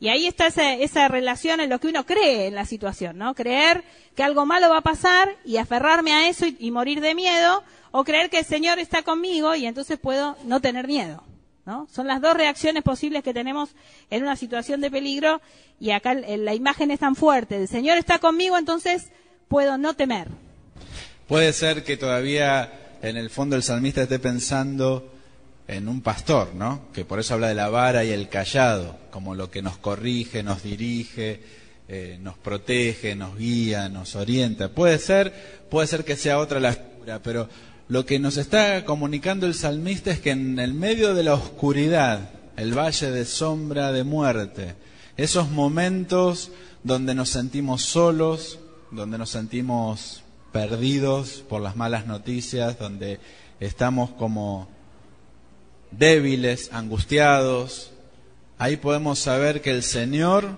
Y 0.00 0.08
ahí 0.08 0.26
está 0.26 0.48
esa, 0.48 0.74
esa 0.74 1.08
relación 1.08 1.60
en 1.60 1.70
lo 1.70 1.80
que 1.80 1.88
uno 1.88 2.04
cree 2.04 2.46
en 2.46 2.54
la 2.54 2.66
situación, 2.66 3.16
¿no? 3.16 3.34
Creer 3.34 3.84
que 4.14 4.22
algo 4.22 4.44
malo 4.44 4.68
va 4.68 4.78
a 4.78 4.82
pasar 4.82 5.34
y 5.46 5.56
aferrarme 5.56 6.12
a 6.12 6.28
eso 6.28 6.44
y 6.46 6.70
morir 6.70 7.00
de 7.00 7.14
miedo, 7.14 7.64
o 7.90 8.04
creer 8.04 8.28
que 8.28 8.40
el 8.40 8.44
Señor 8.44 8.78
está 8.78 9.02
conmigo 9.02 9.54
y 9.54 9.66
entonces 9.66 9.98
puedo 9.98 10.36
no 10.44 10.60
tener 10.60 10.86
miedo. 10.86 11.24
¿No? 11.68 11.86
Son 11.92 12.06
las 12.06 12.22
dos 12.22 12.34
reacciones 12.34 12.82
posibles 12.82 13.22
que 13.22 13.34
tenemos 13.34 13.68
en 14.08 14.22
una 14.22 14.36
situación 14.36 14.80
de 14.80 14.90
peligro 14.90 15.42
y 15.78 15.90
acá 15.90 16.14
la 16.14 16.54
imagen 16.54 16.90
es 16.90 17.00
tan 17.00 17.14
fuerte. 17.14 17.58
El 17.58 17.68
Señor 17.68 17.98
está 17.98 18.18
conmigo, 18.20 18.56
entonces 18.56 19.10
puedo 19.48 19.76
no 19.76 19.92
temer. 19.92 20.28
Puede 21.26 21.52
ser 21.52 21.84
que 21.84 21.98
todavía 21.98 22.96
en 23.02 23.18
el 23.18 23.28
fondo 23.28 23.54
el 23.54 23.62
salmista 23.62 24.00
esté 24.00 24.18
pensando 24.18 25.12
en 25.66 25.88
un 25.88 26.00
pastor, 26.00 26.54
¿no? 26.54 26.86
Que 26.94 27.04
por 27.04 27.20
eso 27.20 27.34
habla 27.34 27.48
de 27.48 27.54
la 27.54 27.68
vara 27.68 28.02
y 28.02 28.12
el 28.12 28.30
callado, 28.30 28.96
como 29.10 29.34
lo 29.34 29.50
que 29.50 29.60
nos 29.60 29.76
corrige, 29.76 30.42
nos 30.42 30.62
dirige, 30.62 31.42
eh, 31.86 32.16
nos 32.18 32.38
protege, 32.38 33.14
nos 33.14 33.36
guía, 33.36 33.90
nos 33.90 34.16
orienta. 34.16 34.70
Puede 34.70 34.98
ser, 34.98 35.66
puede 35.68 35.86
ser 35.86 36.06
que 36.06 36.16
sea 36.16 36.38
otra 36.38 36.60
la 36.60 36.72
figura, 36.72 37.20
pero 37.22 37.46
lo 37.88 38.04
que 38.04 38.18
nos 38.18 38.36
está 38.36 38.84
comunicando 38.84 39.46
el 39.46 39.54
salmista 39.54 40.10
es 40.10 40.20
que 40.20 40.30
en 40.30 40.58
el 40.58 40.74
medio 40.74 41.14
de 41.14 41.22
la 41.22 41.34
oscuridad, 41.34 42.30
el 42.56 42.76
valle 42.76 43.10
de 43.10 43.24
sombra 43.24 43.92
de 43.92 44.04
muerte, 44.04 44.74
esos 45.16 45.50
momentos 45.50 46.50
donde 46.84 47.14
nos 47.14 47.30
sentimos 47.30 47.82
solos, 47.82 48.58
donde 48.90 49.16
nos 49.16 49.30
sentimos 49.30 50.22
perdidos 50.52 51.44
por 51.48 51.62
las 51.62 51.76
malas 51.76 52.06
noticias, 52.06 52.78
donde 52.78 53.20
estamos 53.58 54.10
como 54.10 54.68
débiles, 55.90 56.70
angustiados, 56.72 57.92
ahí 58.58 58.76
podemos 58.76 59.18
saber 59.18 59.62
que 59.62 59.70
el 59.70 59.82
Señor 59.82 60.50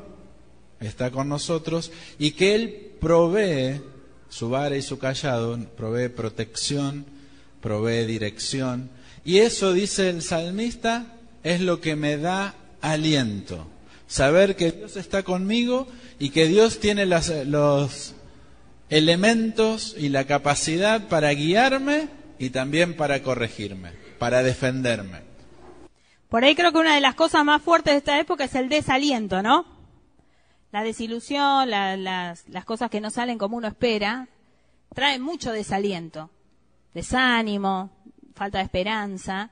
está 0.80 1.12
con 1.12 1.28
nosotros 1.28 1.92
y 2.18 2.32
que 2.32 2.56
Él 2.56 2.92
provee 3.00 3.80
su 4.28 4.50
vara 4.50 4.76
y 4.76 4.82
su 4.82 4.99
callado, 4.99 5.56
provee 5.76 6.08
protección, 6.08 7.19
provee 7.61 8.07
dirección. 8.07 8.90
Y 9.25 9.38
eso, 9.38 9.73
dice 9.73 10.09
el 10.09 10.23
salmista, 10.23 11.07
es 11.43 11.61
lo 11.61 11.81
que 11.81 11.97
me 11.97 12.17
da 12.17 12.55
aliento. 12.81 13.67
Saber 14.07 14.57
que 14.57 14.73
Dios 14.73 14.97
está 14.97 15.23
conmigo 15.23 15.87
y 16.19 16.31
que 16.31 16.47
Dios 16.47 16.81
tiene 16.81 17.07
las, 17.07 17.29
los 17.47 18.14
elementos 18.88 19.95
y 19.97 20.09
la 20.09 20.25
capacidad 20.25 21.09
para 21.09 21.31
guiarme 21.31 22.09
y 22.38 22.50
también 22.50 22.97
para 22.97 23.23
corregirme, 23.23 23.93
para 24.19 24.43
defenderme. 24.43 25.21
Por 26.29 26.45
ahí 26.45 26.55
creo 26.55 26.73
que 26.73 26.79
una 26.79 26.95
de 26.95 27.00
las 27.00 27.14
cosas 27.14 27.45
más 27.45 27.62
fuertes 27.62 27.93
de 27.93 27.99
esta 27.99 28.19
época 28.19 28.45
es 28.45 28.55
el 28.55 28.69
desaliento, 28.69 29.43
¿no? 29.43 29.67
La 30.73 30.83
desilusión, 30.83 31.69
la, 31.69 31.97
las, 31.97 32.49
las 32.49 32.64
cosas 32.64 32.90
que 32.90 33.00
no 33.00 33.11
salen 33.11 33.38
como 33.38 33.57
uno 33.57 33.67
espera, 33.67 34.29
traen 34.94 35.23
mucho 35.23 35.53
desaliento 35.53 36.31
desánimo, 36.94 37.90
falta 38.35 38.59
de 38.59 38.64
esperanza. 38.64 39.50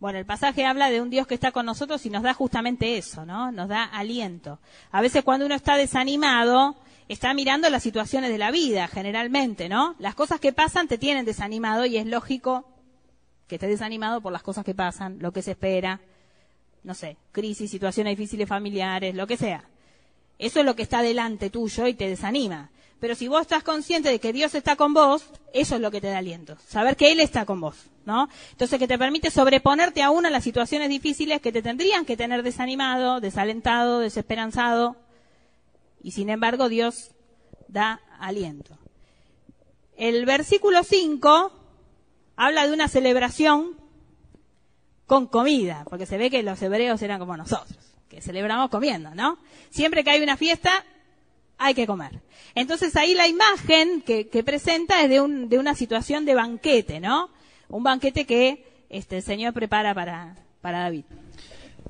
Bueno, 0.00 0.18
el 0.18 0.26
pasaje 0.26 0.66
habla 0.66 0.90
de 0.90 1.00
un 1.00 1.10
Dios 1.10 1.26
que 1.26 1.34
está 1.34 1.52
con 1.52 1.66
nosotros 1.66 2.04
y 2.04 2.10
nos 2.10 2.22
da 2.22 2.34
justamente 2.34 2.98
eso, 2.98 3.24
¿no? 3.24 3.52
Nos 3.52 3.68
da 3.68 3.84
aliento. 3.84 4.58
A 4.90 5.00
veces 5.00 5.24
cuando 5.24 5.46
uno 5.46 5.54
está 5.54 5.76
desanimado, 5.76 6.76
está 7.08 7.32
mirando 7.34 7.70
las 7.70 7.82
situaciones 7.82 8.30
de 8.30 8.38
la 8.38 8.50
vida, 8.50 8.88
generalmente, 8.88 9.68
¿no? 9.68 9.94
Las 9.98 10.14
cosas 10.14 10.40
que 10.40 10.52
pasan 10.52 10.88
te 10.88 10.98
tienen 10.98 11.24
desanimado 11.24 11.86
y 11.86 11.96
es 11.96 12.06
lógico 12.06 12.66
que 13.46 13.56
estés 13.56 13.70
desanimado 13.70 14.20
por 14.20 14.32
las 14.32 14.42
cosas 14.42 14.64
que 14.64 14.74
pasan, 14.74 15.18
lo 15.20 15.32
que 15.32 15.42
se 15.42 15.52
espera, 15.52 16.00
no 16.82 16.94
sé, 16.94 17.16
crisis, 17.32 17.70
situaciones 17.70 18.16
difíciles 18.16 18.48
familiares, 18.48 19.14
lo 19.14 19.26
que 19.26 19.36
sea. 19.36 19.64
Eso 20.38 20.60
es 20.60 20.66
lo 20.66 20.74
que 20.74 20.82
está 20.82 21.02
delante 21.02 21.50
tuyo 21.50 21.86
y 21.86 21.94
te 21.94 22.08
desanima. 22.08 22.70
Pero 23.04 23.16
si 23.16 23.28
vos 23.28 23.42
estás 23.42 23.62
consciente 23.62 24.08
de 24.08 24.18
que 24.18 24.32
Dios 24.32 24.54
está 24.54 24.76
con 24.76 24.94
vos, 24.94 25.26
eso 25.52 25.74
es 25.74 25.80
lo 25.82 25.90
que 25.90 26.00
te 26.00 26.06
da 26.06 26.16
aliento. 26.16 26.56
Saber 26.66 26.96
que 26.96 27.12
Él 27.12 27.20
está 27.20 27.44
con 27.44 27.60
vos, 27.60 27.76
¿no? 28.06 28.30
Entonces 28.52 28.78
que 28.78 28.88
te 28.88 28.96
permite 28.96 29.30
sobreponerte 29.30 30.02
aún 30.02 30.24
a 30.24 30.30
las 30.30 30.42
situaciones 30.42 30.88
difíciles 30.88 31.42
que 31.42 31.52
te 31.52 31.60
tendrían 31.60 32.06
que 32.06 32.16
tener 32.16 32.42
desanimado, 32.42 33.20
desalentado, 33.20 33.98
desesperanzado. 33.98 34.96
Y 36.02 36.12
sin 36.12 36.30
embargo 36.30 36.70
Dios 36.70 37.10
da 37.68 38.00
aliento. 38.18 38.78
El 39.98 40.24
versículo 40.24 40.82
5 40.82 41.52
habla 42.36 42.66
de 42.66 42.72
una 42.72 42.88
celebración 42.88 43.76
con 45.06 45.26
comida, 45.26 45.84
porque 45.90 46.06
se 46.06 46.16
ve 46.16 46.30
que 46.30 46.42
los 46.42 46.62
hebreos 46.62 47.02
eran 47.02 47.18
como 47.18 47.36
nosotros, 47.36 47.76
que 48.08 48.22
celebramos 48.22 48.70
comiendo, 48.70 49.14
¿no? 49.14 49.36
Siempre 49.68 50.04
que 50.04 50.10
hay 50.10 50.22
una 50.22 50.38
fiesta, 50.38 50.86
hay 51.58 51.74
que 51.74 51.86
comer. 51.86 52.20
Entonces 52.54 52.94
ahí 52.96 53.14
la 53.14 53.28
imagen 53.28 54.02
que, 54.02 54.42
presenta 54.44 55.02
es 55.02 55.10
de, 55.10 55.20
un, 55.20 55.48
de, 55.48 55.58
una 55.58 55.74
situación 55.74 56.24
de 56.24 56.34
banquete, 56.34 57.00
¿no? 57.00 57.30
Un 57.68 57.82
banquete 57.82 58.24
que 58.24 58.84
este, 58.90 59.16
el 59.16 59.22
Señor 59.22 59.52
prepara 59.52 59.94
para, 59.94 60.36
para 60.60 60.80
David. 60.80 61.04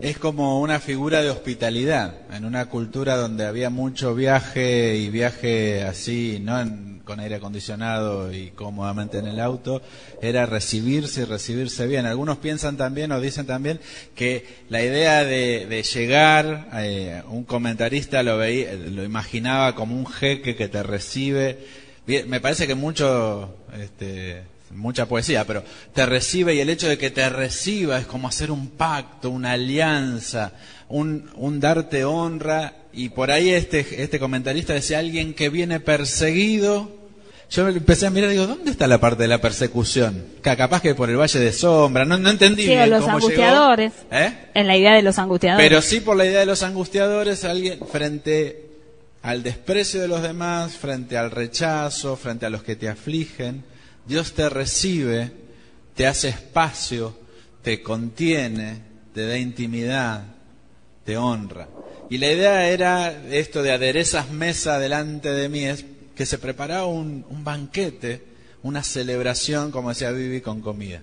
Es 0.00 0.18
como 0.18 0.61
una 0.61 0.80
figura 0.80 1.22
de 1.22 1.30
hospitalidad 1.30 2.14
en 2.33 2.44
una 2.44 2.66
cultura 2.66 3.16
donde 3.16 3.46
había 3.46 3.70
mucho 3.70 4.12
viaje 4.12 4.96
y 4.96 5.09
viaje 5.09 5.85
así, 5.85 6.40
no 6.42 6.59
con 7.04 7.20
aire 7.20 7.37
acondicionado 7.37 8.33
y 8.33 8.50
cómodamente 8.50 9.18
en 9.18 9.26
el 9.26 9.38
auto, 9.38 9.83
era 10.20 10.46
recibirse 10.46 11.22
y 11.22 11.24
recibirse 11.24 11.87
bien. 11.87 12.07
Algunos 12.07 12.38
piensan 12.38 12.76
también 12.76 13.12
o 13.12 13.20
dicen 13.20 13.46
también 13.46 13.78
que 14.16 14.64
la 14.68 14.83
idea 14.83 15.22
de, 15.24 15.83
llegar, 15.83 16.70
eh, 16.74 17.22
un 17.28 17.44
comentarista 17.44 18.24
lo, 18.24 18.37
veía, 18.37 18.72
lo 18.74 19.04
imaginaba 19.04 19.76
como 19.76 19.94
un 19.94 20.07
jeque 20.07 20.57
que 20.57 20.68
te 20.68 20.83
recibe. 20.83 21.59
me 22.07 22.40
parece 22.40 22.66
que 22.66 22.74
mucho 22.74 23.54
este, 23.78 24.42
mucha 24.70 25.07
poesía, 25.07 25.46
pero 25.46 25.62
te 25.94 26.07
recibe 26.07 26.55
y 26.55 26.61
el 26.61 26.70
hecho 26.70 26.88
de 26.88 26.98
que 26.98 27.11
te 27.11 27.29
reciba 27.29 27.98
es 27.98 28.07
como 28.07 28.29
hacer 28.29 28.50
un 28.50 28.68
pacto, 28.68 29.31
una 29.31 29.53
alianza, 29.53 30.53
un, 30.88 31.31
un 31.37 31.61
darte 31.61 32.05
honra. 32.05 32.74
Y 32.92 33.09
por 33.11 33.31
ahí 33.31 33.50
este, 33.50 34.03
este 34.03 34.18
comentarista 34.18 34.72
decía 34.72 34.98
alguien 34.98 35.35
que 35.35 35.48
viene 35.48 35.81
perseguido. 35.81 36.90
Yo 37.50 37.68
empecé 37.68 38.07
a 38.07 38.11
mirar 38.11 38.31
y 38.31 38.33
digo, 38.33 38.46
¿dónde 38.46 38.70
está 38.70 38.87
la 38.87 38.98
parte 38.98 39.22
de 39.22 39.29
la 39.29 39.40
persecución? 39.40 40.24
Capaz 40.40 40.81
que 40.81 40.94
por 40.94 41.11
el 41.11 41.16
Valle 41.16 41.38
de 41.38 41.53
Sombra, 41.53 42.05
no, 42.05 42.18
no 42.18 42.31
entendí 42.31 42.64
sí, 42.64 42.74
los 42.88 43.07
angustiadores. 43.07 43.92
¿Eh? 44.11 44.33
En 44.55 44.66
la 44.66 44.77
idea 44.77 44.94
de 44.94 45.03
los 45.03 45.18
angustiadores. 45.18 45.64
Pero 45.64 45.83
sí 45.83 46.00
por 46.00 46.16
la 46.16 46.24
idea 46.24 46.40
de 46.40 46.46
los 46.46 46.62
angustiadores, 46.62 47.44
alguien 47.44 47.81
frente 47.87 48.70
al 49.22 49.42
desprecio 49.42 50.00
de 50.00 50.09
los 50.09 50.22
demás, 50.22 50.77
frente 50.77 51.16
al 51.16 51.31
rechazo, 51.31 52.16
frente 52.16 52.46
a 52.46 52.50
los 52.50 52.62
que 52.62 52.77
te 52.77 52.88
afligen 52.88 53.62
Dios 54.06 54.34
te 54.34 54.48
recibe, 54.48 55.32
te 55.94 56.06
hace 56.06 56.28
espacio, 56.28 57.16
te 57.62 57.82
contiene, 57.82 58.82
te 59.14 59.26
da 59.26 59.38
intimidad, 59.38 60.24
te 61.04 61.16
honra. 61.16 61.68
Y 62.10 62.18
la 62.18 62.30
idea 62.30 62.68
era 62.68 63.10
esto 63.30 63.62
de 63.62 63.72
aderezas 63.72 64.30
mesa 64.30 64.78
delante 64.78 65.30
de 65.30 65.48
mí, 65.48 65.64
es 65.64 65.86
que 66.14 66.26
se 66.26 66.38
preparaba 66.38 66.86
un, 66.86 67.24
banquete, 67.42 68.22
una 68.62 68.82
celebración, 68.82 69.70
como 69.70 69.88
decía 69.88 70.10
Vivi, 70.10 70.40
con 70.40 70.60
comida. 70.60 71.02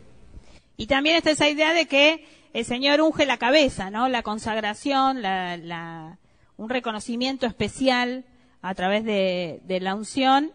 Y 0.77 0.87
también 0.87 1.15
está 1.15 1.31
esa 1.31 1.49
idea 1.49 1.73
de 1.73 1.87
que 1.87 2.25
el 2.53 2.65
Señor 2.65 3.01
unge 3.01 3.25
la 3.25 3.37
cabeza, 3.37 3.89
¿no? 3.89 4.09
La 4.09 4.23
consagración, 4.23 5.21
la, 5.21 6.17
un 6.57 6.69
reconocimiento 6.69 7.47
especial 7.47 8.25
a 8.61 8.75
través 8.75 9.03
de, 9.03 9.61
de 9.65 9.79
la 9.79 9.95
unción 9.95 10.51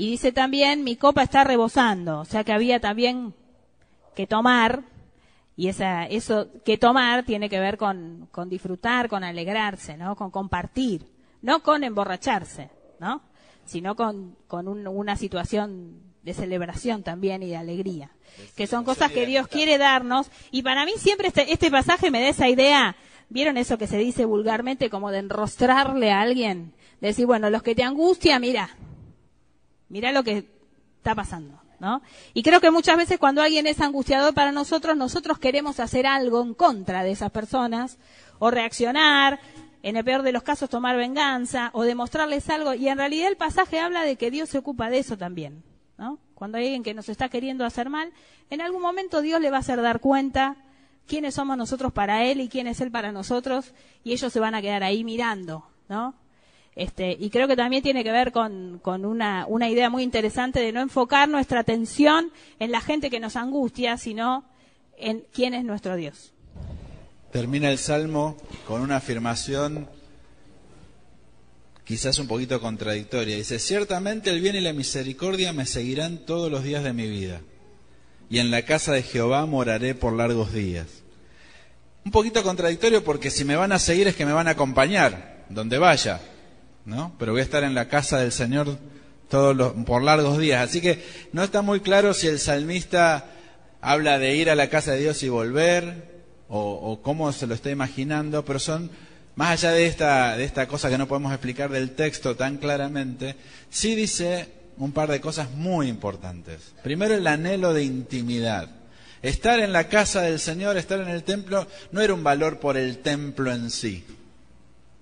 y 0.00 0.08
dice 0.08 0.32
también, 0.32 0.82
mi 0.82 0.96
copa 0.96 1.22
está 1.22 1.44
rebosando, 1.44 2.20
o 2.20 2.24
sea 2.24 2.42
que 2.42 2.54
había 2.54 2.80
también 2.80 3.34
que 4.16 4.26
tomar, 4.26 4.82
y 5.56 5.68
esa, 5.68 6.06
eso 6.06 6.48
que 6.64 6.78
tomar 6.78 7.24
tiene 7.26 7.50
que 7.50 7.60
ver 7.60 7.76
con, 7.76 8.26
con 8.32 8.48
disfrutar, 8.48 9.10
con 9.10 9.24
alegrarse, 9.24 9.98
¿no? 9.98 10.16
Con 10.16 10.30
compartir, 10.30 11.06
no 11.42 11.62
con 11.62 11.84
emborracharse, 11.84 12.70
¿no? 12.98 13.20
Sino 13.66 13.94
con, 13.94 14.38
con 14.48 14.68
una 14.68 15.16
situación 15.16 16.00
de 16.22 16.32
celebración 16.32 17.02
también 17.02 17.42
y 17.42 17.50
de 17.50 17.58
alegría, 17.58 18.10
que 18.56 18.66
son 18.66 18.84
cosas 18.84 19.12
que 19.12 19.26
Dios 19.26 19.48
quiere 19.48 19.76
darnos. 19.76 20.30
Y 20.50 20.62
para 20.62 20.86
mí 20.86 20.92
siempre 20.96 21.28
este, 21.28 21.52
este 21.52 21.70
pasaje 21.70 22.10
me 22.10 22.22
da 22.22 22.28
esa 22.28 22.48
idea, 22.48 22.96
¿vieron 23.28 23.58
eso 23.58 23.76
que 23.76 23.86
se 23.86 23.98
dice 23.98 24.24
vulgarmente 24.24 24.88
como 24.88 25.10
de 25.10 25.18
enrostrarle 25.18 26.10
a 26.10 26.22
alguien? 26.22 26.72
De 27.02 27.08
decir, 27.08 27.26
bueno, 27.26 27.50
los 27.50 27.62
que 27.62 27.74
te 27.74 27.82
angustia, 27.82 28.38
mira, 28.38 28.70
mira 29.90 30.12
lo 30.12 30.24
que 30.24 30.48
está 30.96 31.14
pasando. 31.14 31.60
¿No? 31.78 32.02
Y 32.34 32.42
creo 32.42 32.60
que 32.60 32.70
muchas 32.70 32.98
veces 32.98 33.18
cuando 33.18 33.40
alguien 33.40 33.66
es 33.66 33.80
angustiador 33.80 34.34
para 34.34 34.52
nosotros, 34.52 34.98
nosotros 34.98 35.38
queremos 35.38 35.80
hacer 35.80 36.06
algo 36.06 36.42
en 36.42 36.52
contra 36.52 37.02
de 37.02 37.10
esas 37.10 37.30
personas 37.30 37.96
o 38.38 38.50
reaccionar, 38.50 39.40
en 39.82 39.96
el 39.96 40.04
peor 40.04 40.22
de 40.22 40.32
los 40.32 40.42
casos 40.42 40.68
tomar 40.68 40.96
venganza 40.96 41.70
o 41.72 41.84
demostrarles 41.84 42.48
algo. 42.50 42.74
Y 42.74 42.88
en 42.88 42.98
realidad 42.98 43.28
el 43.28 43.36
pasaje 43.36 43.80
habla 43.80 44.02
de 44.02 44.16
que 44.16 44.30
Dios 44.30 44.50
se 44.50 44.58
ocupa 44.58 44.90
de 44.90 44.98
eso 44.98 45.16
también. 45.16 45.62
¿no? 45.96 46.18
Cuando 46.34 46.58
hay 46.58 46.64
alguien 46.64 46.82
que 46.82 46.94
nos 46.94 47.08
está 47.08 47.28
queriendo 47.28 47.64
hacer 47.64 47.88
mal, 47.88 48.12
en 48.50 48.60
algún 48.60 48.82
momento 48.82 49.20
Dios 49.22 49.40
le 49.40 49.50
va 49.50 49.58
a 49.58 49.60
hacer 49.60 49.80
dar 49.80 50.00
cuenta 50.00 50.56
quiénes 51.06 51.34
somos 51.34 51.56
nosotros 51.56 51.92
para 51.92 52.24
Él 52.24 52.40
y 52.40 52.48
quién 52.48 52.66
es 52.66 52.80
Él 52.80 52.90
para 52.90 53.12
nosotros 53.12 53.72
y 54.04 54.12
ellos 54.12 54.32
se 54.32 54.40
van 54.40 54.54
a 54.54 54.62
quedar 54.62 54.82
ahí 54.82 55.02
mirando. 55.02 55.66
¿no? 55.88 56.14
Este, 56.80 57.14
y 57.20 57.28
creo 57.28 57.46
que 57.46 57.56
también 57.56 57.82
tiene 57.82 58.02
que 58.02 58.10
ver 58.10 58.32
con, 58.32 58.80
una, 59.04 59.44
una 59.46 59.68
idea 59.68 59.90
muy 59.90 60.02
interesante 60.02 60.60
de 60.60 60.72
no 60.72 60.80
enfocar 60.80 61.28
nuestra 61.28 61.60
atención 61.60 62.32
en 62.58 62.72
la 62.72 62.80
gente 62.80 63.10
que 63.10 63.20
nos 63.20 63.36
angustia, 63.36 63.98
sino 63.98 64.46
en 64.96 65.22
quién 65.30 65.52
es 65.52 65.62
nuestro 65.62 65.94
Dios. 65.94 66.32
Termina 67.32 67.70
el 67.70 67.76
Salmo 67.76 68.38
con 68.66 68.80
una 68.80 68.96
afirmación 68.96 69.90
quizás 71.84 72.18
un 72.18 72.26
poquito 72.26 72.58
contradictoria. 72.62 73.36
Dice, 73.36 73.58
ciertamente 73.58 74.30
el 74.30 74.40
bien 74.40 74.56
y 74.56 74.62
la 74.62 74.72
misericordia 74.72 75.52
me 75.52 75.66
seguirán 75.66 76.24
todos 76.24 76.50
los 76.50 76.64
días 76.64 76.82
de 76.82 76.94
mi 76.94 77.10
vida, 77.10 77.42
y 78.30 78.38
en 78.38 78.50
la 78.50 78.62
casa 78.62 78.92
de 78.92 79.02
Jehová 79.02 79.44
moraré 79.44 79.94
por 79.94 80.14
largos 80.14 80.54
días. 80.54 80.86
Un 82.06 82.10
poquito 82.10 82.42
contradictorio 82.42 83.04
porque 83.04 83.30
si 83.30 83.44
me 83.44 83.56
van 83.56 83.72
a 83.72 83.78
seguir 83.78 84.08
es 84.08 84.16
que 84.16 84.24
me 84.24 84.32
van 84.32 84.48
a 84.48 84.52
acompañar 84.52 85.44
donde 85.50 85.76
vaya. 85.76 86.22
¿No? 86.84 87.14
Pero 87.18 87.32
voy 87.32 87.40
a 87.40 87.44
estar 87.44 87.64
en 87.64 87.74
la 87.74 87.88
casa 87.88 88.18
del 88.18 88.32
Señor 88.32 88.78
todos 89.28 89.56
los, 89.56 89.72
por 89.84 90.02
largos 90.02 90.38
días. 90.38 90.68
Así 90.68 90.80
que 90.80 91.02
no 91.32 91.42
está 91.42 91.62
muy 91.62 91.80
claro 91.80 92.14
si 92.14 92.26
el 92.26 92.38
salmista 92.38 93.26
habla 93.80 94.18
de 94.18 94.34
ir 94.34 94.50
a 94.50 94.54
la 94.54 94.68
casa 94.68 94.92
de 94.92 95.00
Dios 95.00 95.22
y 95.22 95.28
volver, 95.28 96.10
o, 96.48 96.72
o 96.72 97.02
cómo 97.02 97.32
se 97.32 97.46
lo 97.46 97.54
está 97.54 97.70
imaginando, 97.70 98.44
pero 98.44 98.58
son, 98.58 98.90
más 99.36 99.52
allá 99.52 99.72
de 99.72 99.86
esta, 99.86 100.36
de 100.36 100.44
esta 100.44 100.66
cosa 100.66 100.90
que 100.90 100.98
no 100.98 101.08
podemos 101.08 101.32
explicar 101.32 101.70
del 101.70 101.92
texto 101.92 102.36
tan 102.36 102.58
claramente, 102.58 103.36
sí 103.70 103.94
dice 103.94 104.48
un 104.76 104.92
par 104.92 105.10
de 105.10 105.20
cosas 105.20 105.50
muy 105.52 105.88
importantes. 105.88 106.74
Primero, 106.82 107.14
el 107.14 107.26
anhelo 107.26 107.72
de 107.72 107.84
intimidad. 107.84 108.68
Estar 109.22 109.60
en 109.60 109.72
la 109.72 109.88
casa 109.88 110.22
del 110.22 110.40
Señor, 110.40 110.76
estar 110.76 110.98
en 111.00 111.08
el 111.08 111.22
templo, 111.22 111.66
no 111.92 112.00
era 112.00 112.14
un 112.14 112.24
valor 112.24 112.58
por 112.58 112.76
el 112.76 112.98
templo 112.98 113.52
en 113.52 113.70
sí. 113.70 114.04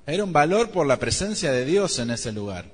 Era 0.09 0.25
un 0.25 0.33
valor 0.33 0.71
por 0.71 0.87
la 0.87 0.99
presencia 0.99 1.53
de 1.53 1.67
Dios 1.67 1.99
en 1.99 2.11
ese 2.11 2.33
lugar. 2.33 2.65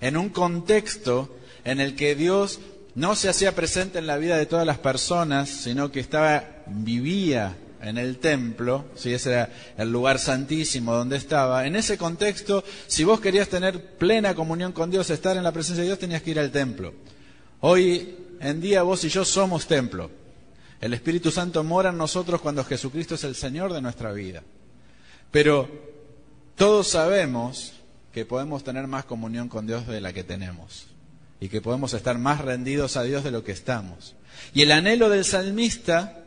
En 0.00 0.16
un 0.16 0.28
contexto 0.28 1.36
en 1.64 1.80
el 1.80 1.96
que 1.96 2.14
Dios 2.14 2.60
no 2.94 3.16
se 3.16 3.28
hacía 3.28 3.52
presente 3.52 3.98
en 3.98 4.06
la 4.06 4.16
vida 4.16 4.38
de 4.38 4.46
todas 4.46 4.64
las 4.64 4.78
personas, 4.78 5.50
sino 5.50 5.90
que 5.90 5.98
estaba, 5.98 6.44
vivía 6.68 7.56
en 7.82 7.98
el 7.98 8.18
templo, 8.18 8.84
si 8.94 9.12
ese 9.12 9.32
era 9.32 9.50
el 9.76 9.90
lugar 9.90 10.20
santísimo 10.20 10.94
donde 10.94 11.16
estaba, 11.16 11.66
en 11.66 11.74
ese 11.74 11.98
contexto, 11.98 12.62
si 12.86 13.02
vos 13.02 13.18
querías 13.18 13.48
tener 13.48 13.96
plena 13.96 14.36
comunión 14.36 14.70
con 14.70 14.88
Dios, 14.88 15.10
estar 15.10 15.36
en 15.36 15.42
la 15.42 15.50
presencia 15.50 15.82
de 15.82 15.88
Dios, 15.88 15.98
tenías 15.98 16.22
que 16.22 16.30
ir 16.30 16.38
al 16.38 16.52
templo. 16.52 16.94
Hoy 17.58 18.18
en 18.38 18.60
día 18.60 18.84
vos 18.84 19.02
y 19.02 19.08
yo 19.08 19.24
somos 19.24 19.66
templo. 19.66 20.12
El 20.80 20.94
Espíritu 20.94 21.32
Santo 21.32 21.64
mora 21.64 21.90
en 21.90 21.98
nosotros 21.98 22.40
cuando 22.40 22.62
Jesucristo 22.62 23.16
es 23.16 23.24
el 23.24 23.34
Señor 23.34 23.72
de 23.72 23.82
nuestra 23.82 24.12
vida. 24.12 24.44
Pero 25.32 25.83
todos 26.56 26.88
sabemos 26.88 27.72
que 28.12 28.24
podemos 28.24 28.62
tener 28.62 28.86
más 28.86 29.04
comunión 29.04 29.48
con 29.48 29.66
Dios 29.66 29.86
de 29.86 30.00
la 30.00 30.12
que 30.12 30.24
tenemos 30.24 30.86
y 31.40 31.48
que 31.48 31.60
podemos 31.60 31.94
estar 31.94 32.16
más 32.18 32.40
rendidos 32.40 32.96
a 32.96 33.02
Dios 33.02 33.24
de 33.24 33.30
lo 33.30 33.42
que 33.42 33.52
estamos. 33.52 34.14
Y 34.52 34.62
el 34.62 34.72
anhelo 34.72 35.08
del 35.08 35.24
salmista 35.24 36.20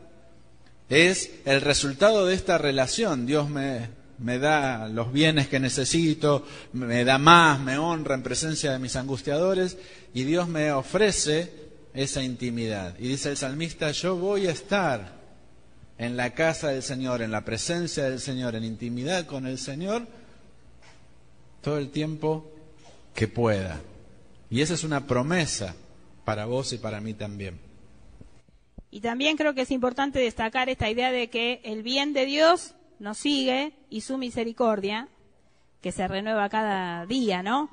es 0.88 1.30
el 1.44 1.60
resultado 1.60 2.26
de 2.26 2.34
esta 2.34 2.58
relación. 2.58 3.26
Dios 3.26 3.48
me, 3.48 3.88
me 4.18 4.38
da 4.38 4.88
los 4.88 5.12
bienes 5.12 5.48
que 5.48 5.60
necesito, 5.60 6.46
me 6.72 7.04
da 7.04 7.18
más, 7.18 7.60
me 7.60 7.78
honra 7.78 8.14
en 8.14 8.22
presencia 8.22 8.72
de 8.72 8.78
mis 8.78 8.96
angustiadores 8.96 9.78
y 10.12 10.24
Dios 10.24 10.48
me 10.48 10.72
ofrece 10.72 11.52
esa 11.94 12.22
intimidad. 12.22 12.94
Y 12.98 13.08
dice 13.08 13.30
el 13.30 13.36
salmista, 13.36 13.90
yo 13.92 14.16
voy 14.16 14.46
a 14.46 14.52
estar 14.52 15.18
en 15.98 16.16
la 16.16 16.34
casa 16.34 16.68
del 16.68 16.82
Señor, 16.82 17.22
en 17.22 17.32
la 17.32 17.44
presencia 17.44 18.04
del 18.04 18.20
Señor, 18.20 18.54
en 18.54 18.64
intimidad 18.64 19.26
con 19.26 19.46
el 19.46 19.58
Señor, 19.58 20.06
todo 21.60 21.78
el 21.78 21.90
tiempo 21.90 22.50
que 23.14 23.28
pueda. 23.28 23.80
Y 24.50 24.62
esa 24.62 24.74
es 24.74 24.84
una 24.84 25.06
promesa 25.06 25.74
para 26.24 26.46
vos 26.46 26.72
y 26.72 26.78
para 26.78 27.00
mí 27.00 27.14
también. 27.14 27.60
Y 28.90 29.00
también 29.00 29.36
creo 29.36 29.54
que 29.54 29.62
es 29.62 29.70
importante 29.70 30.18
destacar 30.18 30.68
esta 30.68 30.88
idea 30.88 31.12
de 31.12 31.28
que 31.28 31.60
el 31.64 31.82
bien 31.82 32.12
de 32.12 32.24
Dios 32.24 32.74
nos 32.98 33.18
sigue 33.18 33.74
y 33.90 34.00
su 34.00 34.18
misericordia, 34.18 35.08
que 35.82 35.92
se 35.92 36.08
renueva 36.08 36.48
cada 36.48 37.06
día, 37.06 37.42
¿no? 37.42 37.70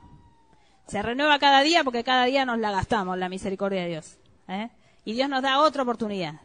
Se 0.87 1.01
renueva 1.01 1.39
cada 1.39 1.61
día 1.61 1.83
porque 1.83 2.03
cada 2.03 2.25
día 2.25 2.45
nos 2.45 2.59
la 2.59 2.71
gastamos, 2.71 3.17
la 3.17 3.29
misericordia 3.29 3.81
de 3.81 3.87
Dios. 3.87 4.17
¿eh? 4.47 4.69
Y 5.03 5.13
Dios 5.13 5.29
nos 5.29 5.41
da 5.41 5.59
otra 5.59 5.83
oportunidad. 5.83 6.41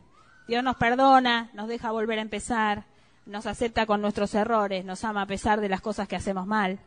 Dios 0.48 0.64
nos 0.64 0.76
perdona, 0.76 1.50
nos 1.52 1.68
deja 1.68 1.90
volver 1.90 2.18
a 2.18 2.22
empezar, 2.22 2.84
nos 3.26 3.46
acepta 3.46 3.86
con 3.86 4.00
nuestros 4.00 4.34
errores, 4.34 4.84
nos 4.84 5.04
ama 5.04 5.22
a 5.22 5.26
pesar 5.26 5.60
de 5.60 5.68
las 5.68 5.80
cosas 5.80 6.08
que 6.08 6.16
hacemos 6.16 6.46
mal. 6.46 6.78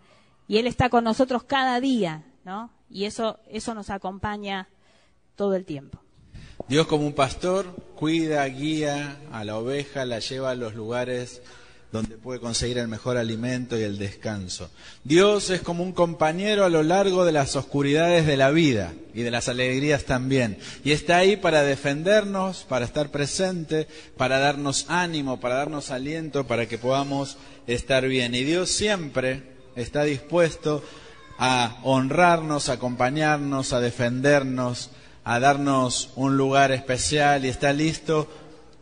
Y 0.47 0.57
Él 0.57 0.67
está 0.67 0.89
con 0.89 1.03
nosotros 1.03 1.43
cada 1.43 1.79
día, 1.79 2.23
¿no? 2.45 2.71
Y 2.89 3.05
eso, 3.05 3.39
eso 3.49 3.73
nos 3.73 3.89
acompaña 3.89 4.67
todo 5.35 5.55
el 5.55 5.65
tiempo. 5.65 5.99
Dios 6.67 6.87
como 6.87 7.05
un 7.05 7.13
pastor 7.13 7.65
cuida, 7.95 8.45
guía 8.45 9.17
a 9.31 9.43
la 9.43 9.57
oveja, 9.57 10.05
la 10.05 10.19
lleva 10.19 10.51
a 10.51 10.55
los 10.55 10.75
lugares 10.75 11.41
donde 11.91 12.17
puede 12.17 12.39
conseguir 12.39 12.79
el 12.79 12.87
mejor 12.87 13.17
alimento 13.17 13.77
y 13.77 13.83
el 13.83 13.99
descanso. 13.99 14.71
Dios 15.03 15.51
es 15.51 15.61
como 15.61 15.83
un 15.83 15.91
compañero 15.91 16.65
a 16.65 16.69
lo 16.69 16.81
largo 16.81 17.23
de 17.23 17.31
las 17.31 17.55
oscuridades 17.55 18.25
de 18.25 18.35
la 18.35 18.49
vida 18.49 18.93
y 19.13 19.21
de 19.21 19.29
las 19.29 19.47
alegrías 19.47 20.05
también. 20.05 20.57
Y 20.83 20.91
está 20.91 21.17
ahí 21.17 21.37
para 21.37 21.61
defendernos, 21.61 22.63
para 22.63 22.85
estar 22.85 23.11
presente, 23.11 23.87
para 24.17 24.39
darnos 24.39 24.85
ánimo, 24.89 25.39
para 25.39 25.55
darnos 25.55 25.91
aliento, 25.91 26.47
para 26.47 26.67
que 26.67 26.79
podamos 26.79 27.37
estar 27.67 28.07
bien. 28.07 28.33
Y 28.33 28.43
Dios 28.43 28.71
siempre 28.71 29.52
está 29.75 30.03
dispuesto 30.03 30.83
a 31.37 31.77
honrarnos, 31.83 32.69
a 32.69 32.73
acompañarnos, 32.73 33.73
a 33.73 33.79
defendernos, 33.79 34.91
a 35.23 35.39
darnos 35.39 36.11
un 36.15 36.37
lugar 36.37 36.71
especial 36.71 37.45
y 37.45 37.49
está 37.49 37.73
listo 37.73 38.27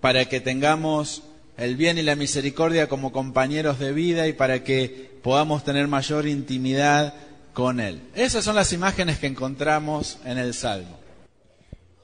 para 0.01 0.25
que 0.25 0.41
tengamos 0.41 1.23
el 1.57 1.75
bien 1.75 1.97
y 1.97 2.01
la 2.01 2.15
misericordia 2.15 2.89
como 2.89 3.11
compañeros 3.11 3.77
de 3.79 3.93
vida 3.93 4.27
y 4.27 4.33
para 4.33 4.63
que 4.63 5.11
podamos 5.21 5.63
tener 5.63 5.87
mayor 5.87 6.27
intimidad 6.27 7.13
con 7.53 7.79
Él. 7.79 8.01
Esas 8.15 8.43
son 8.43 8.55
las 8.55 8.73
imágenes 8.73 9.19
que 9.19 9.27
encontramos 9.27 10.17
en 10.25 10.37
el 10.37 10.53
Salmo. 10.53 10.97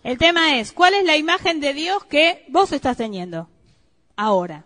El 0.03 0.17
tema 0.17 0.59
es, 0.59 0.71
¿cuál 0.71 0.93
es 0.93 1.03
la 1.05 1.17
imagen 1.17 1.59
de 1.59 1.73
Dios 1.73 2.05
que 2.05 2.45
vos 2.49 2.71
estás 2.71 2.97
teniendo 2.97 3.49
ahora? 4.15 4.65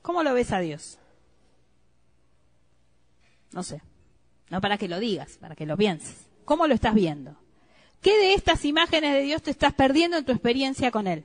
¿Cómo 0.00 0.22
lo 0.22 0.32
ves 0.32 0.52
a 0.52 0.60
Dios? 0.60 0.99
No 3.52 3.62
sé. 3.62 3.82
No 4.48 4.60
para 4.60 4.78
que 4.78 4.88
lo 4.88 4.98
digas, 4.98 5.38
para 5.38 5.54
que 5.54 5.66
lo 5.66 5.76
pienses. 5.76 6.28
¿Cómo 6.44 6.66
lo 6.66 6.74
estás 6.74 6.94
viendo? 6.94 7.36
¿Qué 8.00 8.16
de 8.16 8.34
estas 8.34 8.64
imágenes 8.64 9.12
de 9.12 9.22
Dios 9.22 9.42
te 9.42 9.50
estás 9.50 9.74
perdiendo 9.74 10.16
en 10.16 10.24
tu 10.24 10.32
experiencia 10.32 10.90
con 10.90 11.06
Él? 11.06 11.24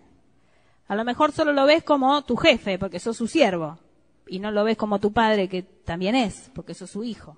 A 0.87 0.95
lo 0.95 1.03
mejor 1.03 1.31
solo 1.31 1.53
lo 1.53 1.65
ves 1.65 1.83
como 1.83 2.23
tu 2.23 2.35
jefe, 2.35 2.77
porque 2.77 2.99
sos 2.99 3.17
su 3.17 3.27
siervo, 3.27 3.79
y 4.27 4.39
no 4.39 4.51
lo 4.51 4.63
ves 4.63 4.77
como 4.77 4.99
tu 4.99 5.11
padre, 5.11 5.49
que 5.49 5.63
también 5.63 6.15
es, 6.15 6.51
porque 6.53 6.73
sos 6.73 6.91
su 6.91 7.03
hijo. 7.03 7.37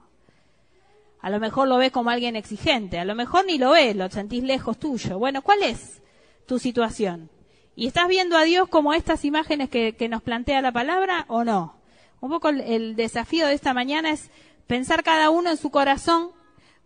A 1.21 1.29
lo 1.29 1.39
mejor 1.39 1.67
lo 1.67 1.77
ves 1.77 1.91
como 1.91 2.09
alguien 2.09 2.35
exigente, 2.35 2.99
a 2.99 3.05
lo 3.05 3.15
mejor 3.15 3.45
ni 3.45 3.57
lo 3.57 3.71
ves, 3.71 3.95
lo 3.95 4.09
sentís 4.09 4.43
lejos 4.43 4.77
tuyo. 4.77 5.17
Bueno, 5.17 5.41
¿cuál 5.41 5.63
es 5.63 6.01
tu 6.45 6.59
situación? 6.59 7.29
¿Y 7.75 7.87
estás 7.87 8.07
viendo 8.07 8.37
a 8.37 8.43
Dios 8.43 8.67
como 8.67 8.93
estas 8.93 9.23
imágenes 9.23 9.69
que, 9.69 9.95
nos 10.09 10.23
plantea 10.23 10.61
la 10.61 10.71
palabra 10.71 11.25
o 11.27 11.43
no? 11.43 11.75
Un 12.19 12.31
poco 12.31 12.49
el 12.49 12.95
desafío 12.95 13.45
de 13.47 13.53
esta 13.53 13.73
mañana 13.73 14.09
es 14.11 14.31
pensar 14.67 15.03
cada 15.03 15.29
uno 15.29 15.49
en 15.49 15.57
su 15.57 15.71
corazón 15.71 16.31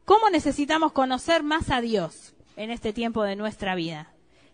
cómo 0.06 0.30
necesitamos 0.30 0.92
conocer 0.92 1.44
más 1.44 1.70
a 1.70 1.82
Dios 1.82 2.34
en 2.56 2.72
este 2.72 2.94
tiempo 2.94 3.24
de 3.24 3.36
nuestra 3.36 3.76
vida. 3.76 4.14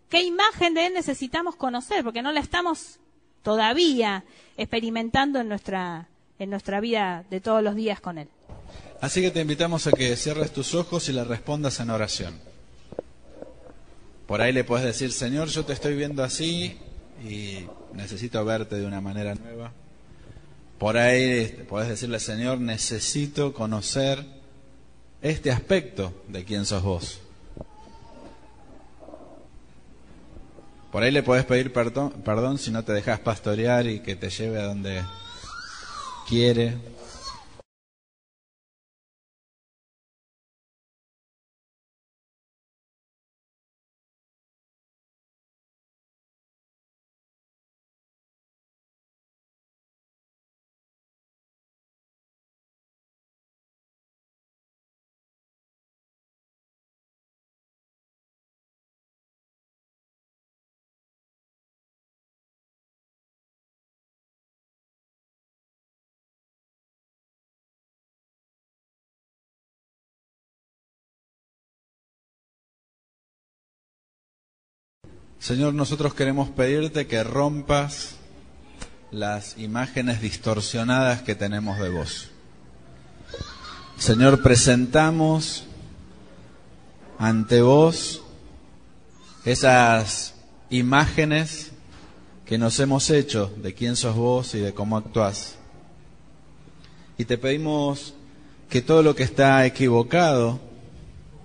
¿Qué 0.09 0.23
imagen 0.23 0.73
de 0.73 0.87
Él 0.87 0.93
necesitamos 0.93 1.55
conocer? 1.55 2.03
Porque 2.03 2.21
no 2.21 2.31
la 2.31 2.39
estamos 2.39 2.99
todavía 3.43 4.23
experimentando 4.55 5.39
en 5.39 5.49
nuestra, 5.49 6.07
en 6.39 6.49
nuestra 6.49 6.79
vida 6.79 7.25
de 7.29 7.41
todos 7.41 7.61
los 7.61 7.75
días 7.75 7.99
con 7.99 8.17
Él. 8.17 8.29
Así 9.01 9.21
que 9.21 9.31
te 9.31 9.41
invitamos 9.41 9.85
a 9.87 9.91
que 9.91 10.15
cierres 10.15 10.51
tus 10.51 10.73
ojos 10.73 11.07
y 11.09 11.13
le 11.13 11.23
respondas 11.23 11.79
en 11.79 11.89
oración. 11.89 12.39
Por 14.25 14.41
ahí 14.41 14.51
le 14.51 14.63
puedes 14.63 14.85
decir, 14.85 15.11
Señor, 15.11 15.49
yo 15.49 15.65
te 15.65 15.73
estoy 15.73 15.95
viendo 15.95 16.23
así 16.23 16.77
y 17.23 17.65
necesito 17.93 18.43
verte 18.43 18.75
de 18.75 18.85
una 18.85 19.01
manera 19.01 19.35
nueva. 19.35 19.71
Por 20.77 20.97
ahí 20.97 21.23
este, 21.23 21.63
puedes 21.63 21.89
decirle, 21.89 22.19
Señor, 22.19 22.59
necesito 22.59 23.53
conocer 23.53 24.23
este 25.21 25.51
aspecto 25.51 26.13
de 26.27 26.45
quién 26.45 26.65
sos 26.65 26.83
vos. 26.83 27.19
Por 30.91 31.03
ahí 31.03 31.11
le 31.11 31.23
puedes 31.23 31.45
pedir 31.45 31.73
perdón, 31.73 32.11
perdón 32.23 32.57
si 32.57 32.71
no 32.71 32.83
te 32.83 32.93
dejas 32.93 33.19
pastorear 33.19 33.87
y 33.87 33.99
que 33.99 34.15
te 34.15 34.29
lleve 34.29 34.59
a 34.59 34.65
donde 34.65 35.03
quiere. 36.27 36.77
Señor, 75.39 75.73
nosotros 75.73 76.13
queremos 76.13 76.50
pedirte 76.50 77.08
que 77.08 77.23
rompas 77.23 78.15
las 79.12 79.58
imágenes 79.58 80.21
distorsionadas 80.21 81.21
que 81.21 81.36
tenemos 81.36 81.80
de 81.80 81.89
vos. 81.89 82.30
Señor, 83.97 84.41
presentamos 84.41 85.65
ante 87.17 87.62
vos 87.62 88.21
esas 89.45 90.36
imágenes 90.69 91.71
que 92.45 92.58
nos 92.58 92.80
hemos 92.80 93.10
hecho 93.10 93.54
de 93.58 93.73
quién 93.73 93.95
sos 93.95 94.15
vos 94.15 94.56
y 94.56 94.60
de 94.60 94.73
cómo 94.73 94.97
actuás. 94.97 95.56
Y 97.17 97.26
te 97.26 97.38
pedimos 97.38 98.13
que 98.69 98.82
todo 98.82 99.04
lo 99.04 99.15
que 99.15 99.23
está 99.23 99.65
equivocado, 99.65 100.60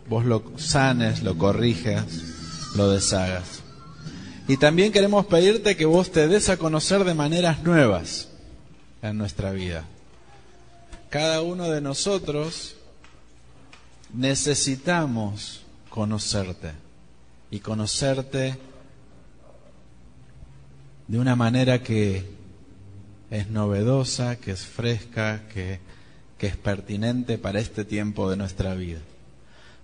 vos 0.09 0.25
lo 0.25 0.43
sanes, 0.57 1.23
lo 1.23 1.39
corrijas, 1.39 2.07
lo 2.75 2.91
deshagas. 2.91 3.62
Y 4.49 4.57
también 4.57 4.93
queremos 4.93 5.27
pedirte 5.27 5.77
que 5.77 5.87
vos 5.87 6.11
te 6.11 6.27
des 6.27 6.49
a 6.49 6.57
conocer 6.57 7.05
de 7.05 7.15
maneras 7.15 7.63
nuevas 7.63 8.29
en 9.01 9.17
nuestra 9.17 9.53
vida. 9.53 9.85
Cada 11.11 11.43
uno 11.43 11.71
de 11.71 11.81
nosotros 11.81 12.75
necesitamos 14.13 15.63
conocerte 15.89 16.73
y 17.51 17.61
conocerte 17.61 18.59
de 21.07 21.19
una 21.19 21.37
manera 21.37 21.83
que 21.83 22.25
es 23.31 23.49
novedosa, 23.49 24.37
que 24.37 24.51
es 24.51 24.67
fresca, 24.67 25.43
que, 25.53 25.79
que 26.37 26.49
es 26.49 26.57
pertinente 26.57 27.39
para 27.39 27.61
este 27.61 27.85
tiempo 27.85 28.29
de 28.29 28.37
nuestra 28.37 28.75
vida. 28.75 29.01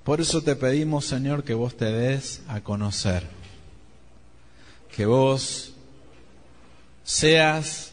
Por 0.03 0.21
eso 0.21 0.43
te 0.43 0.57
pedimos, 0.57 1.05
Señor, 1.05 1.45
que 1.45 1.55
vos 1.55 1.77
te 1.77 1.93
des 1.93 2.43
a 2.49 2.61
conocer 2.63 3.38
que 4.95 5.07
vos 5.07 5.73
seas 7.05 7.93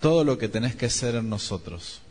todo 0.00 0.24
lo 0.24 0.36
que 0.36 0.48
tenés 0.48 0.74
que 0.74 0.90
ser 0.90 1.14
en 1.14 1.30
nosotros. 1.30 2.02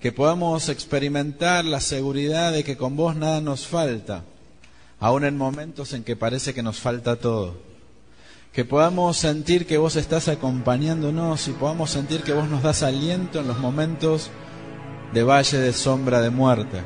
Que 0.00 0.10
podamos 0.12 0.68
experimentar 0.68 1.64
la 1.64 1.80
seguridad 1.80 2.52
de 2.52 2.64
que 2.64 2.76
con 2.76 2.96
vos 2.96 3.14
nada 3.14 3.40
nos 3.40 3.66
falta, 3.66 4.24
aun 4.98 5.24
en 5.24 5.36
momentos 5.36 5.92
en 5.92 6.02
que 6.02 6.16
parece 6.16 6.54
que 6.54 6.62
nos 6.62 6.80
falta 6.80 7.16
todo. 7.16 7.60
Que 8.52 8.64
podamos 8.64 9.18
sentir 9.18 9.66
que 9.66 9.78
vos 9.78 9.94
estás 9.94 10.26
acompañándonos 10.26 11.46
y 11.46 11.52
podamos 11.52 11.90
sentir 11.90 12.22
que 12.22 12.32
vos 12.32 12.48
nos 12.48 12.62
das 12.62 12.82
aliento 12.82 13.40
en 13.40 13.46
los 13.46 13.58
momentos 13.58 14.30
de 15.12 15.22
valle 15.22 15.58
de 15.58 15.72
sombra 15.72 16.20
de 16.20 16.30
muerte. 16.30 16.80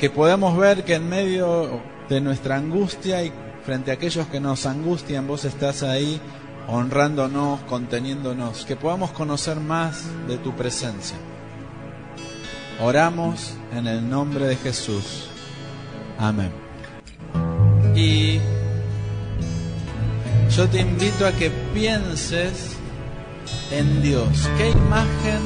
Que 0.00 0.10
podamos 0.10 0.56
ver 0.56 0.84
que 0.84 0.94
en 0.94 1.08
medio 1.08 1.91
de 2.12 2.20
nuestra 2.20 2.56
angustia 2.56 3.24
y 3.24 3.32
frente 3.64 3.90
a 3.90 3.94
aquellos 3.94 4.26
que 4.26 4.38
nos 4.38 4.66
angustian, 4.66 5.26
vos 5.26 5.44
estás 5.44 5.82
ahí 5.82 6.20
honrándonos, 6.68 7.60
conteniéndonos, 7.62 8.64
que 8.64 8.76
podamos 8.76 9.10
conocer 9.12 9.58
más 9.58 10.04
de 10.28 10.36
tu 10.38 10.54
presencia. 10.54 11.16
Oramos 12.80 13.54
en 13.74 13.86
el 13.86 14.08
nombre 14.08 14.46
de 14.46 14.56
Jesús. 14.56 15.28
Amén. 16.18 16.52
Y 17.94 18.38
yo 20.54 20.68
te 20.68 20.80
invito 20.80 21.26
a 21.26 21.32
que 21.32 21.50
pienses 21.72 22.76
en 23.70 24.02
Dios. 24.02 24.50
¿Qué 24.58 24.70
imagen 24.70 25.40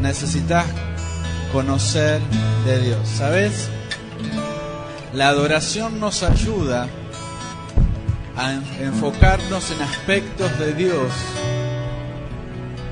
necesitas 0.00 0.66
conocer 1.52 2.20
de 2.66 2.80
Dios? 2.80 3.08
¿Sabes? 3.08 3.70
La 5.14 5.28
adoración 5.28 6.00
nos 6.00 6.22
ayuda 6.22 6.86
a 8.36 8.52
enfocarnos 8.80 9.70
en 9.70 9.80
aspectos 9.80 10.58
de 10.58 10.74
Dios 10.74 11.12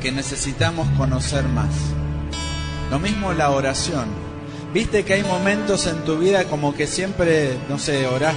que 0.01 0.11
necesitamos 0.13 0.89
conocer 0.97 1.45
más. 1.45 1.69
Lo 2.91 2.99
mismo 2.99 3.35
la 3.35 3.51
oración. 3.51 4.07
Viste 4.73 5.05
que 5.05 5.15
hay 5.15 5.25
momentos 5.25 5.87
en 5.87 6.05
tu 6.05 6.17
vida 6.17 6.45
como 6.45 6.75
que 6.75 6.87
siempre, 6.87 7.59
no 7.69 7.79
sé, 7.79 8.07
orás 8.07 8.35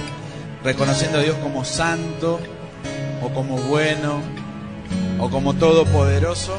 reconociendo 0.62 1.18
a 1.18 1.22
Dios 1.22 1.36
como 1.36 1.64
santo 1.64 2.38
o 3.22 3.30
como 3.30 3.56
bueno 3.56 4.20
o 5.18 5.30
como 5.30 5.54
todopoderoso 5.54 6.56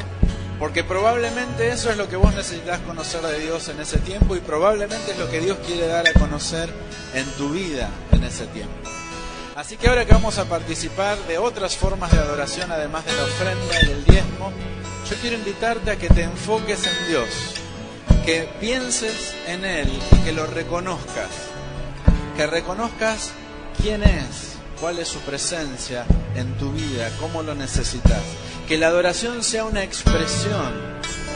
porque 0.62 0.84
probablemente 0.84 1.72
eso 1.72 1.90
es 1.90 1.98
lo 1.98 2.08
que 2.08 2.16
vos 2.16 2.36
necesitas 2.36 2.80
conocer 2.82 3.22
de 3.24 3.40
Dios 3.40 3.68
en 3.70 3.80
ese 3.80 3.98
tiempo 3.98 4.36
y 4.36 4.42
probablemente 4.42 5.14
es 5.14 5.18
lo 5.18 5.28
que 5.28 5.40
Dios 5.40 5.58
quiere 5.66 5.88
dar 5.88 6.08
a 6.08 6.14
conocer 6.14 6.70
en 7.16 7.26
tu 7.32 7.50
vida 7.50 7.90
en 8.12 8.24
ese 8.24 8.46
tiempo. 8.46 8.72
Así 9.56 9.76
que 9.76 9.88
ahora 9.88 10.06
que 10.06 10.14
vamos 10.14 10.38
a 10.38 10.46
participar 10.46 11.18
de 11.26 11.40
otras 11.40 11.76
formas 11.76 12.12
de 12.12 12.20
adoración, 12.20 12.72
además 12.72 13.04
de 13.06 13.14
la 13.14 13.24
ofrenda 13.24 13.76
y 13.82 13.90
el 13.90 14.06
diezmo, 14.06 14.52
yo 15.10 15.16
quiero 15.20 15.36
invitarte 15.36 15.90
a 15.90 15.96
que 15.96 16.10
te 16.10 16.22
enfoques 16.22 16.86
en 16.86 17.08
Dios, 17.08 17.28
que 18.24 18.48
pienses 18.60 19.34
en 19.48 19.66
Él 19.66 19.90
y 20.12 20.16
que 20.24 20.32
lo 20.32 20.46
reconozcas, 20.46 21.32
que 22.38 22.46
reconozcas 22.46 23.32
quién 23.82 24.04
es, 24.04 24.58
cuál 24.80 25.00
es 25.00 25.08
su 25.08 25.22
presencia 25.22 26.06
en 26.36 26.56
tu 26.60 26.72
vida, 26.72 27.10
cómo 27.20 27.42
lo 27.42 27.56
necesitas 27.56 28.22
que 28.72 28.78
la 28.78 28.88
adoración 28.88 29.44
sea 29.44 29.66
una 29.66 29.84
expresión, 29.84 30.72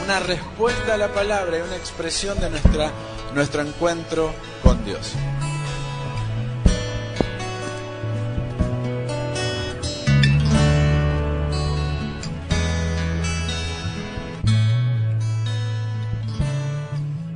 una 0.02 0.20
respuesta 0.20 0.94
a 0.94 0.96
la 0.96 1.12
palabra 1.12 1.58
y 1.58 1.60
una 1.60 1.76
expresión 1.76 2.40
de 2.40 2.48
nuestra, 2.48 2.90
nuestro 3.34 3.60
encuentro 3.60 4.32
con 4.62 4.82
Dios. 4.86 5.12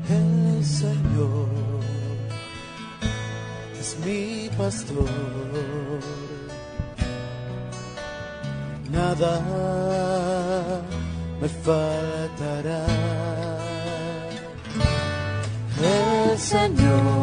El 0.08 0.64
Señor 0.64 1.48
es 3.78 3.98
mi 4.02 4.48
pastor 4.56 5.10
nada 8.90 9.59
faltará. 11.64 12.86
El 15.82 16.38
Señor 16.38 17.19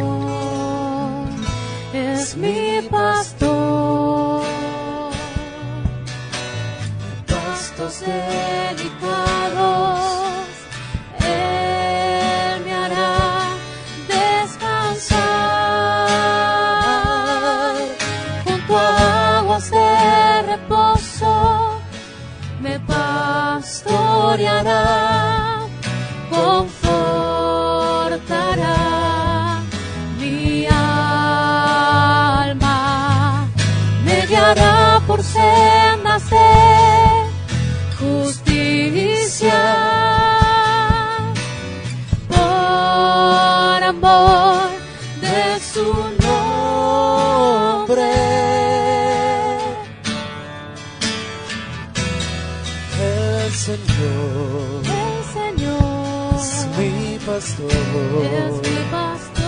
El 52.99 53.53
Señor, 53.53 54.83
el 54.83 55.19
Señor 55.33 56.39
es 56.39 56.49
mi 56.77 56.93
pastor, 57.25 57.71
es 57.71 58.53
mi 58.69 58.79
pastor. 58.91 59.47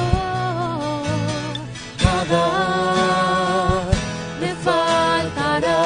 Nada 2.03 2.45
me 4.41 4.51
faltará. 4.55 5.81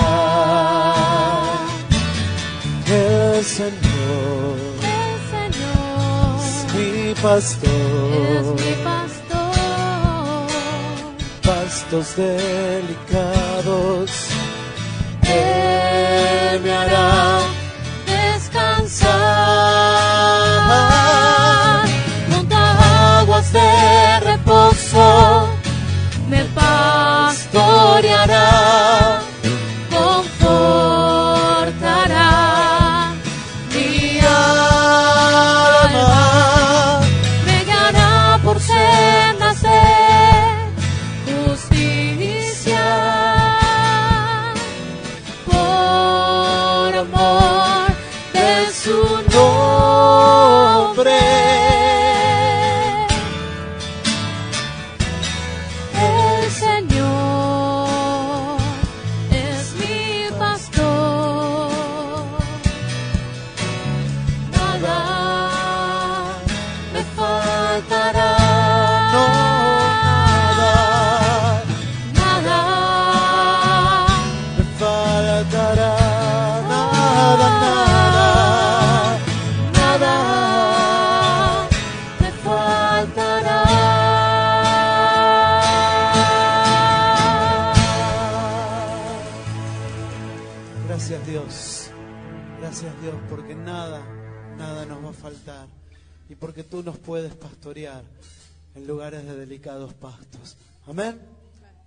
El 2.87 3.43
Señor, 3.43 4.55
el 4.81 5.15
Señor 5.33 6.35
es 6.45 6.55
mi 6.73 6.91
pastor, 7.21 7.69
es 8.29 8.45
mi 8.61 8.71
pastor. 8.71 8.82
Pastos 11.93 12.15
delicados. 12.15 14.09
Él 15.21 16.59
me 16.61 16.71
hará 16.71 17.42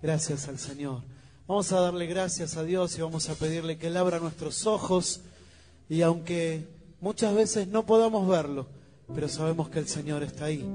Gracias 0.01 0.47
al 0.47 0.59
Señor. 0.59 1.01
Vamos 1.47 1.71
a 1.71 1.79
darle 1.79 2.07
gracias 2.07 2.57
a 2.57 2.63
Dios 2.63 2.97
y 2.97 3.01
vamos 3.01 3.29
a 3.29 3.35
pedirle 3.35 3.77
que 3.77 3.87
Él 3.87 3.97
abra 3.97 4.19
nuestros 4.19 4.65
ojos 4.67 5.21
y 5.89 6.01
aunque 6.01 6.67
muchas 6.99 7.33
veces 7.33 7.67
no 7.67 7.85
podamos 7.85 8.27
verlo, 8.27 8.67
pero 9.13 9.29
sabemos 9.29 9.69
que 9.69 9.79
el 9.79 9.87
Señor 9.87 10.23
está 10.23 10.45
ahí 10.45 10.65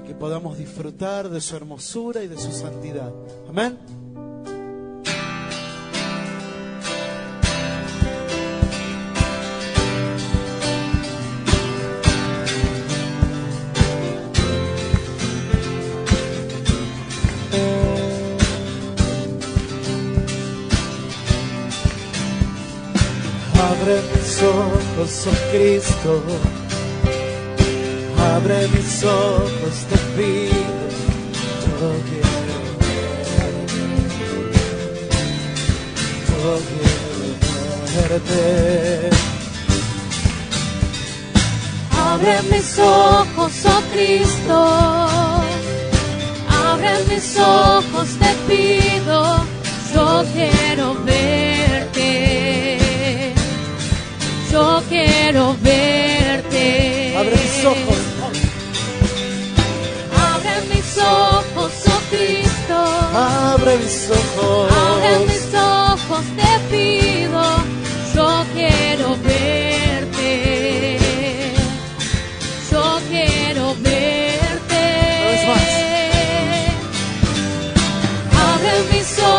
y 0.00 0.06
que 0.06 0.14
podamos 0.14 0.58
disfrutar 0.58 1.28
de 1.28 1.40
su 1.40 1.56
hermosura 1.56 2.24
y 2.24 2.28
de 2.28 2.38
su 2.38 2.50
santidad. 2.52 3.12
Amén. 3.48 4.05
Mis 24.36 24.42
ojos, 24.42 25.26
oh 25.26 25.50
Cristo. 25.50 26.22
Abre 28.34 28.68
mis 28.68 29.02
ojos, 29.04 29.74
te 29.88 29.96
pido. 30.16 30.86
Yo 31.80 31.88
quiero 32.06 32.26
Yo 36.28 36.50
quiero 36.68 38.08
verte. 38.08 39.10
Abre 41.98 42.36
mis 42.50 42.78
ojos, 42.78 43.52
oh 43.64 43.82
Cristo. 43.92 44.58
Abre 46.70 46.92
mis 47.08 47.38
ojos, 47.38 48.08
te 48.18 48.30
pido. 48.46 49.18
Yo 49.94 50.24
quiero 50.34 50.94
verte. 51.04 51.45
Quiero 55.06 55.56
verte. 55.62 57.14
Abre 57.16 57.36
mis 57.44 57.64
ojos. 57.64 58.00
Abre 60.32 60.54
mis 60.72 60.98
ojos, 60.98 61.72
oh 61.94 62.00
Cristo. 62.10 62.78
Abre 63.14 63.76
mis 63.78 64.10
ojos. 64.10 64.72
Abre 64.72 65.12
mis 65.28 65.46
ojos, 65.54 66.24
te 66.38 66.52
pido. 66.70 67.42
Yo 68.14 68.28
quiero 68.54 69.08
verte. 69.24 70.98
Yo 72.70 72.84
quiero 73.10 73.64
verte. 73.80 74.84
Abre 78.48 78.72
mis 78.92 79.10
ojos, 79.18 79.35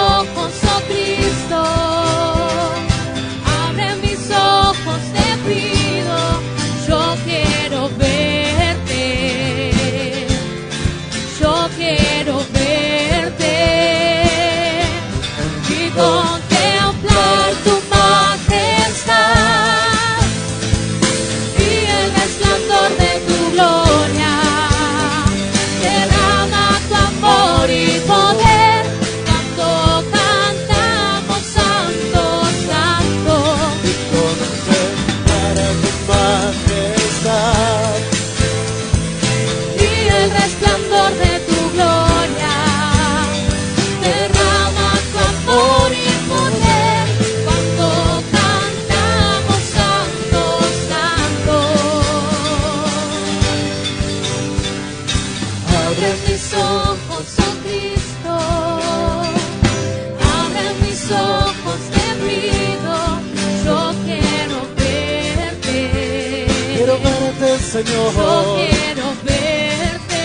Señor. 67.78 68.12
Yo 68.12 68.58
quiero 68.58 69.08
verte. 69.24 70.24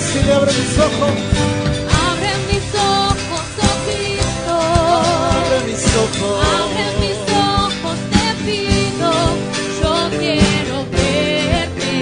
Si 0.00 0.18
le 0.24 0.32
abre 0.32 0.52
mis 0.52 0.74
ojos. 0.76 1.14
Abre 2.08 2.32
mis 2.50 2.68
ojos, 2.74 3.46
oh 3.62 3.76
Cristo. 3.86 4.54
Abre 5.38 5.58
mis 5.68 5.84
ojos. 6.04 6.36
Abre 6.58 6.86
mis 6.98 7.20
ojos, 7.30 7.96
te 8.10 8.26
pido. 8.44 9.10
Yo 9.80 9.94
quiero 10.18 10.76
verte. 10.98 11.94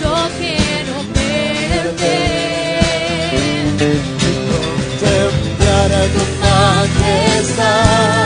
Yo 0.00 0.14
quiero 0.38 0.94
verte. 1.18 2.14
Contemplar 5.00 5.90
a 5.90 6.04
tu 6.14 6.22
majestad. 6.44 8.25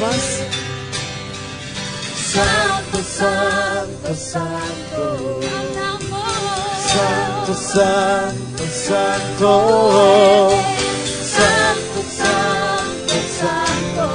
Más. 0.00 0.40
Santo, 2.32 2.98
santo, 3.02 4.14
santo, 4.14 5.40
Santo, 6.88 7.54
santo, 7.54 8.64
santo. 8.88 9.50
santo, 11.36 12.00
santo, 12.16 13.16
santo, 13.40 14.06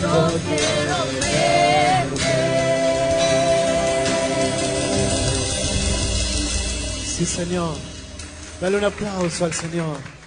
yo 0.00 0.14
quiero 0.46 0.98
verte. 1.20 2.34
Sí, 7.04 7.24
Señor. 7.26 7.76
Dale 8.60 8.76
un 8.78 8.84
aplauso 8.84 9.44
al 9.44 9.52
Señor. 9.52 10.19